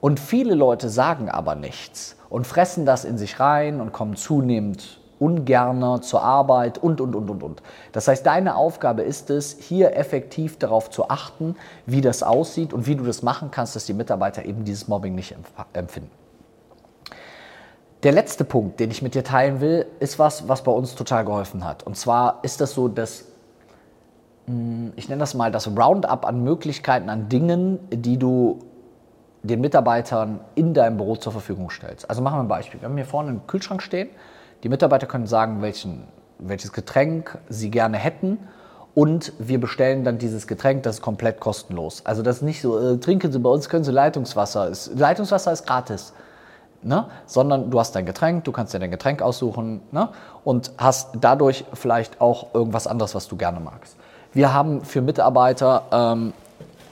Und 0.00 0.20
viele 0.20 0.54
Leute 0.54 0.88
sagen 0.88 1.30
aber 1.30 1.54
nichts 1.54 2.16
und 2.28 2.46
fressen 2.46 2.86
das 2.86 3.04
in 3.04 3.18
sich 3.18 3.40
rein 3.40 3.80
und 3.80 3.92
kommen 3.92 4.16
zunehmend 4.16 5.00
ungerner 5.18 6.02
zur 6.02 6.22
Arbeit 6.22 6.78
und, 6.78 7.00
und, 7.00 7.14
und, 7.14 7.30
und, 7.30 7.42
und. 7.42 7.62
Das 7.92 8.06
heißt, 8.06 8.26
deine 8.26 8.54
Aufgabe 8.56 9.02
ist 9.02 9.30
es, 9.30 9.56
hier 9.58 9.96
effektiv 9.96 10.58
darauf 10.58 10.90
zu 10.90 11.08
achten, 11.08 11.56
wie 11.86 12.02
das 12.02 12.22
aussieht 12.22 12.74
und 12.74 12.86
wie 12.86 12.96
du 12.96 13.04
das 13.04 13.22
machen 13.22 13.50
kannst, 13.50 13.76
dass 13.76 13.86
die 13.86 13.94
Mitarbeiter 13.94 14.44
eben 14.44 14.64
dieses 14.64 14.88
Mobbing 14.88 15.14
nicht 15.14 15.34
empfinden. 15.72 16.10
Der 18.06 18.12
letzte 18.12 18.44
Punkt, 18.44 18.78
den 18.78 18.92
ich 18.92 19.02
mit 19.02 19.16
dir 19.16 19.24
teilen 19.24 19.60
will, 19.60 19.84
ist 19.98 20.20
was, 20.20 20.46
was 20.46 20.62
bei 20.62 20.70
uns 20.70 20.94
total 20.94 21.24
geholfen 21.24 21.64
hat. 21.64 21.82
Und 21.82 21.96
zwar 21.96 22.38
ist 22.42 22.60
das 22.60 22.72
so, 22.72 22.86
dass 22.86 23.24
hm, 24.46 24.92
ich 24.94 25.08
nenne 25.08 25.18
das 25.18 25.34
mal 25.34 25.50
das 25.50 25.66
Roundup 25.66 26.24
an 26.24 26.44
Möglichkeiten, 26.44 27.10
an 27.10 27.28
Dingen, 27.28 27.80
die 27.90 28.16
du 28.16 28.60
den 29.42 29.60
Mitarbeitern 29.60 30.38
in 30.54 30.72
deinem 30.72 30.98
Büro 30.98 31.16
zur 31.16 31.32
Verfügung 31.32 31.68
stellst. 31.68 32.08
Also 32.08 32.22
machen 32.22 32.36
wir 32.36 32.42
ein 32.42 32.48
Beispiel. 32.48 32.80
Wir 32.80 32.88
haben 32.88 32.94
hier 32.94 33.06
vorne 33.06 33.30
einen 33.30 33.46
Kühlschrank 33.48 33.82
stehen. 33.82 34.08
Die 34.62 34.68
Mitarbeiter 34.68 35.08
können 35.08 35.26
sagen, 35.26 35.60
welchen, 35.60 36.04
welches 36.38 36.72
Getränk 36.72 37.36
sie 37.48 37.72
gerne 37.72 37.96
hätten. 37.96 38.38
Und 38.94 39.32
wir 39.40 39.58
bestellen 39.58 40.04
dann 40.04 40.18
dieses 40.18 40.46
Getränk, 40.46 40.84
das 40.84 40.98
ist 40.98 41.02
komplett 41.02 41.40
kostenlos. 41.40 42.06
Also 42.06 42.22
das 42.22 42.36
ist 42.36 42.42
nicht 42.42 42.60
so, 42.60 42.78
äh, 42.78 42.98
trinken 42.98 43.32
Sie 43.32 43.40
bei 43.40 43.50
uns, 43.50 43.68
können 43.68 43.82
Sie 43.82 43.90
Leitungswasser. 43.90 44.70
Leitungswasser 44.94 45.50
ist 45.50 45.66
gratis 45.66 46.12
ne? 46.86 47.06
sondern 47.26 47.70
du 47.70 47.78
hast 47.78 47.94
dein 47.94 48.06
Getränk, 48.06 48.44
du 48.44 48.52
kannst 48.52 48.72
dir 48.72 48.78
dein 48.78 48.90
Getränk 48.90 49.22
aussuchen 49.22 49.82
ne? 49.90 50.08
und 50.44 50.70
hast 50.78 51.10
dadurch 51.20 51.64
vielleicht 51.74 52.20
auch 52.20 52.54
irgendwas 52.54 52.86
anderes, 52.86 53.14
was 53.14 53.28
du 53.28 53.36
gerne 53.36 53.60
magst. 53.60 53.96
Wir 54.32 54.52
haben 54.52 54.84
für 54.84 55.02
Mitarbeiter, 55.02 55.82
ähm, 55.92 56.32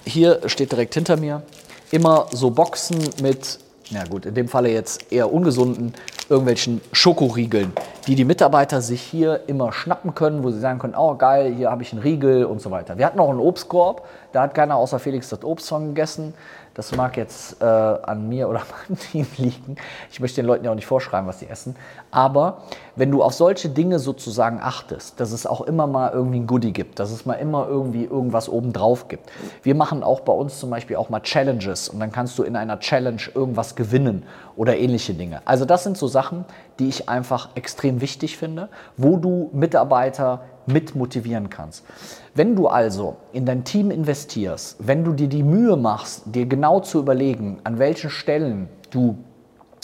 hier 0.04 0.40
steht 0.46 0.72
direkt 0.72 0.94
hinter 0.94 1.16
mir, 1.16 1.42
immer 1.90 2.26
so 2.32 2.50
Boxen 2.50 2.98
mit, 3.22 3.58
na 3.90 4.04
gut, 4.04 4.26
in 4.26 4.34
dem 4.34 4.48
Falle 4.48 4.70
jetzt 4.70 5.12
eher 5.12 5.32
ungesunden 5.32 5.94
irgendwelchen 6.28 6.80
Schokoriegeln, 6.92 7.72
die 8.06 8.14
die 8.14 8.24
Mitarbeiter 8.24 8.80
sich 8.80 9.02
hier 9.02 9.42
immer 9.46 9.72
schnappen 9.72 10.14
können, 10.14 10.42
wo 10.42 10.50
sie 10.50 10.58
sagen 10.58 10.78
können, 10.78 10.94
oh 10.96 11.14
geil, 11.16 11.52
hier 11.54 11.70
habe 11.70 11.82
ich 11.82 11.92
einen 11.92 12.02
Riegel 12.02 12.44
und 12.44 12.60
so 12.60 12.70
weiter. 12.70 12.96
Wir 12.96 13.06
hatten 13.06 13.20
auch 13.20 13.30
einen 13.30 13.40
Obstkorb, 13.40 14.06
da 14.32 14.42
hat 14.42 14.54
keiner 14.54 14.76
außer 14.76 14.98
Felix 14.98 15.28
das 15.28 15.44
Obst 15.44 15.68
von 15.68 15.88
gegessen. 15.88 16.34
Das 16.74 16.94
mag 16.96 17.16
jetzt 17.16 17.62
äh, 17.62 17.64
an 17.64 18.28
mir 18.28 18.48
oder 18.48 18.62
meinem 18.88 18.98
Team 18.98 19.26
liegen. 19.38 19.76
Ich 20.10 20.18
möchte 20.20 20.42
den 20.42 20.46
Leuten 20.46 20.64
ja 20.64 20.72
auch 20.72 20.74
nicht 20.74 20.86
vorschreiben, 20.86 21.28
was 21.28 21.38
sie 21.38 21.48
essen. 21.48 21.76
Aber 22.10 22.62
wenn 22.96 23.10
du 23.10 23.22
auf 23.22 23.32
solche 23.32 23.68
Dinge 23.68 24.00
sozusagen 24.00 24.58
achtest, 24.60 25.20
dass 25.20 25.32
es 25.32 25.46
auch 25.46 25.60
immer 25.62 25.86
mal 25.86 26.10
irgendwie 26.12 26.40
ein 26.40 26.46
Goodie 26.46 26.72
gibt, 26.72 26.98
dass 26.98 27.12
es 27.12 27.26
mal 27.26 27.34
immer 27.34 27.68
irgendwie 27.68 28.04
irgendwas 28.04 28.48
obendrauf 28.48 29.08
gibt. 29.08 29.30
Wir 29.62 29.74
machen 29.74 30.02
auch 30.02 30.20
bei 30.20 30.32
uns 30.32 30.58
zum 30.58 30.70
Beispiel 30.70 30.96
auch 30.96 31.10
mal 31.10 31.20
Challenges 31.20 31.88
und 31.88 32.00
dann 32.00 32.10
kannst 32.10 32.38
du 32.38 32.42
in 32.42 32.56
einer 32.56 32.80
Challenge 32.80 33.22
irgendwas 33.34 33.76
gewinnen 33.76 34.24
oder 34.56 34.76
ähnliche 34.76 35.14
Dinge. 35.14 35.42
Also 35.44 35.64
das 35.64 35.84
sind 35.84 35.96
so 35.96 36.08
Sachen, 36.08 36.44
die 36.78 36.88
ich 36.88 37.08
einfach 37.08 37.50
extrem 37.54 38.00
wichtig 38.00 38.36
finde, 38.36 38.68
wo 38.96 39.16
du 39.16 39.50
Mitarbeiter 39.52 40.42
mit 40.66 40.94
motivieren 40.94 41.50
kannst. 41.50 41.84
Wenn 42.36 42.56
du 42.56 42.66
also 42.66 43.16
in 43.32 43.46
dein 43.46 43.62
Team 43.62 43.92
investierst, 43.92 44.76
wenn 44.80 45.04
du 45.04 45.12
dir 45.12 45.28
die 45.28 45.44
Mühe 45.44 45.76
machst, 45.76 46.22
dir 46.26 46.46
genau 46.46 46.80
zu 46.80 46.98
überlegen, 46.98 47.60
an 47.62 47.78
welchen 47.78 48.10
Stellen 48.10 48.68
du 48.90 49.18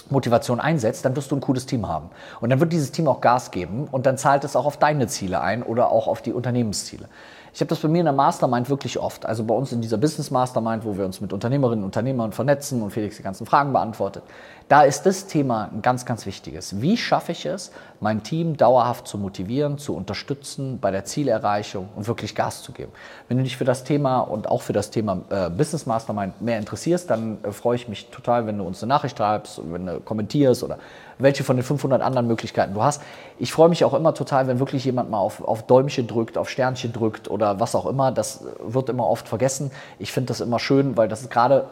Motivation 0.09 0.59
einsetzt, 0.59 1.05
dann 1.05 1.15
wirst 1.15 1.31
du 1.31 1.37
ein 1.37 1.41
cooles 1.41 1.67
Team 1.67 1.87
haben. 1.87 2.11
Und 2.41 2.51
dann 2.51 2.59
wird 2.59 2.73
dieses 2.73 2.91
Team 2.91 3.07
auch 3.07 3.21
Gas 3.21 3.53
geben 3.53 3.87
und 3.93 4.05
dann 4.05 4.19
zahlt 4.19 4.43
es 4.43 4.57
auch 4.57 4.67
auf 4.67 4.77
deine 4.77 5.07
Ziele 5.07 5.41
ein 5.41 5.63
oder 5.63 5.93
auch 5.93 6.09
auf 6.09 6.23
die 6.23 6.33
Unternehmensziele. 6.33 7.09
Ich 7.53 7.61
habe 7.61 7.69
das 7.69 7.81
bei 7.81 7.89
mir 7.89 8.01
in 8.01 8.05
der 8.05 8.13
Mastermind 8.13 8.71
wirklich 8.71 8.99
oft. 8.99 9.27
Also 9.27 9.45
bei 9.45 9.55
uns 9.55 9.73
in 9.73 9.81
dieser 9.81 9.99
Business 9.99 10.31
Mastermind, 10.31 10.85
wo 10.85 10.97
wir 10.97 11.05
uns 11.05 11.21
mit 11.21 11.33
Unternehmerinnen 11.33 11.83
und 11.83 11.87
Unternehmern 11.87 12.33
vernetzen 12.33 12.83
und 12.83 12.91
Felix 12.91 13.17
die 13.17 13.23
ganzen 13.23 13.47
Fragen 13.47 13.73
beantwortet. 13.73 14.23
Da 14.69 14.83
ist 14.83 15.05
das 15.05 15.27
Thema 15.27 15.69
ein 15.73 15.83
ganz, 15.83 16.07
ganz 16.07 16.27
wichtiges. 16.27 16.81
Wie 16.81 16.97
schaffe 16.97 17.33
ich 17.33 17.45
es, 17.45 17.73
mein 17.99 18.23
Team 18.23 18.57
dauerhaft 18.57 19.09
zu 19.09 19.19
motivieren, 19.19 19.79
zu 19.79 19.97
unterstützen 19.97 20.79
bei 20.81 20.93
der 20.93 21.05
Zielerreichung 21.05 21.89
und 21.97 22.07
wirklich 22.07 22.37
Gas 22.37 22.63
zu 22.63 22.71
geben? 22.71 22.93
Wenn 23.27 23.39
du 23.39 23.43
dich 23.43 23.57
für 23.57 23.65
das 23.65 23.83
Thema 23.83 24.21
und 24.21 24.49
auch 24.49 24.63
für 24.63 24.73
das 24.73 24.91
Thema 24.91 25.23
äh, 25.31 25.51
Business 25.51 25.87
Mastermind 25.87 26.41
mehr 26.41 26.59
interessierst, 26.59 27.11
dann 27.11 27.39
äh, 27.43 27.51
freue 27.51 27.77
ich 27.77 27.89
mich 27.89 28.11
total, 28.11 28.47
wenn 28.47 28.59
du 28.59 28.65
uns 28.65 28.83
eine 28.83 28.91
Nachricht 28.91 29.19
schreibst 29.19 29.61
wenn 29.73 29.87
du 29.87 30.01
kommentierst 30.01 30.63
oder 30.63 30.79
welche 31.23 31.45
von 31.45 31.57
den 31.57 31.63
500 31.63 32.03
anderen 32.03 32.27
Möglichkeiten 32.27 32.75
du 32.75 32.83
hast. 32.83 33.03
Ich 33.39 33.53
freue 33.53 33.69
mich 33.69 33.85
auch 33.85 33.95
immer 33.95 34.15
total, 34.15 34.47
wenn 34.47 34.59
wirklich 34.59 34.85
jemand 34.85 35.11
mal 35.11 35.19
auf, 35.19 35.43
auf 35.43 35.67
Däumchen 35.67 36.07
drückt, 36.07 36.39
auf 36.39 36.49
Sternchen 36.49 36.93
drückt 36.93 37.31
oder 37.31 37.61
was 37.61 37.75
auch 37.75 37.87
immer. 37.87 38.13
Das 38.13 38.45
wird 38.63 38.89
immer 38.89 39.09
oft 39.09 39.29
vergessen. 39.29 39.71
Ich 39.99 40.13
finde 40.13 40.29
das 40.29 40.41
immer 40.41 40.59
schön, 40.59 40.97
weil 40.97 41.09
das 41.09 41.23
ist 41.23 41.31
gerade 41.31 41.67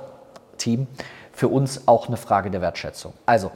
Team 0.56 0.86
für 1.32 1.48
uns 1.48 1.86
auch 1.86 2.08
eine 2.08 2.16
Frage 2.16 2.50
der 2.50 2.60
Wertschätzung. 2.60 3.12
Also 3.26 3.50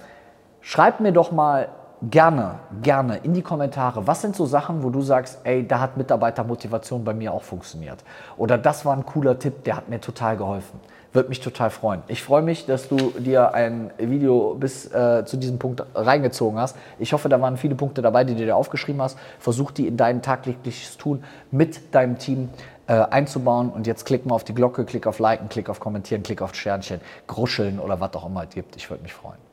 schreib 0.61 1.01
mir 1.01 1.13
doch 1.13 1.33
mal 1.33 1.69
gerne, 2.11 2.61
gerne 2.83 3.19
in 3.19 3.35
die 3.35 3.43
Kommentare, 3.43 4.07
was 4.07 4.23
sind 4.23 4.35
so 4.35 4.47
Sachen, 4.47 4.83
wo 4.83 4.91
du 4.91 5.03
sagst, 5.03 5.41
ey, 5.45 5.67
da 5.67 5.81
hat 5.81 5.97
Mitarbeitermotivation 5.97 7.05
bei 7.05 7.15
mir 7.15 7.33
auch 7.33 7.43
funktioniert. 7.43 8.03
Oder 8.37 8.59
das 8.59 8.85
war 8.85 8.97
ein 8.97 9.07
cooler 9.07 9.39
Tipp, 9.39 9.65
der 9.65 9.77
hat 9.77 9.89
mir 9.89 10.01
total 10.01 10.37
geholfen. 10.37 10.81
Würde 11.13 11.29
mich 11.29 11.41
total 11.41 11.69
freuen. 11.69 12.03
Ich 12.09 12.23
freue 12.23 12.41
mich, 12.41 12.65
dass 12.65 12.89
du 12.89 12.97
dir 13.19 13.53
ein 13.53 13.91
Video 13.99 14.55
bis 14.55 14.87
äh, 14.87 15.25
zu 15.27 15.37
diesem 15.37 15.59
Punkt 15.59 15.85
reingezogen 15.95 16.59
hast. 16.59 16.77
Ich 16.99 17.13
hoffe, 17.13 17.29
da 17.29 17.39
waren 17.41 17.59
viele 17.59 17.75
Punkte 17.75 18.01
dabei, 18.01 18.25
die 18.25 18.35
du 18.35 18.45
dir 18.45 18.57
aufgeschrieben 18.57 19.03
hast. 19.03 19.19
Versuch 19.39 19.73
die 19.73 19.87
in 19.87 19.99
dein 19.99 20.23
tagtägliches 20.23 20.97
Tun 20.97 21.23
mit 21.51 21.95
deinem 21.95 22.17
Team 22.19 22.49
äh, 22.87 22.95
einzubauen. 22.95 23.69
Und 23.69 23.87
jetzt 23.87 24.07
klick 24.07 24.25
mal 24.25 24.35
auf 24.35 24.45
die 24.45 24.55
Glocke, 24.55 24.87
klick 24.87 25.07
auf 25.07 25.19
Liken, 25.19 25.51
klick 25.51 25.69
auf 25.69 25.81
Kommentieren, 25.81 26.23
klick 26.23 26.41
auf 26.41 26.55
Sternchen, 26.55 27.01
Gruscheln 27.27 27.79
oder 27.79 28.01
was 28.01 28.15
auch 28.15 28.27
immer 28.27 28.45
es 28.45 28.55
gibt. 28.55 28.77
Ich 28.77 28.89
würde 28.89 29.03
mich 29.03 29.13
freuen. 29.13 29.52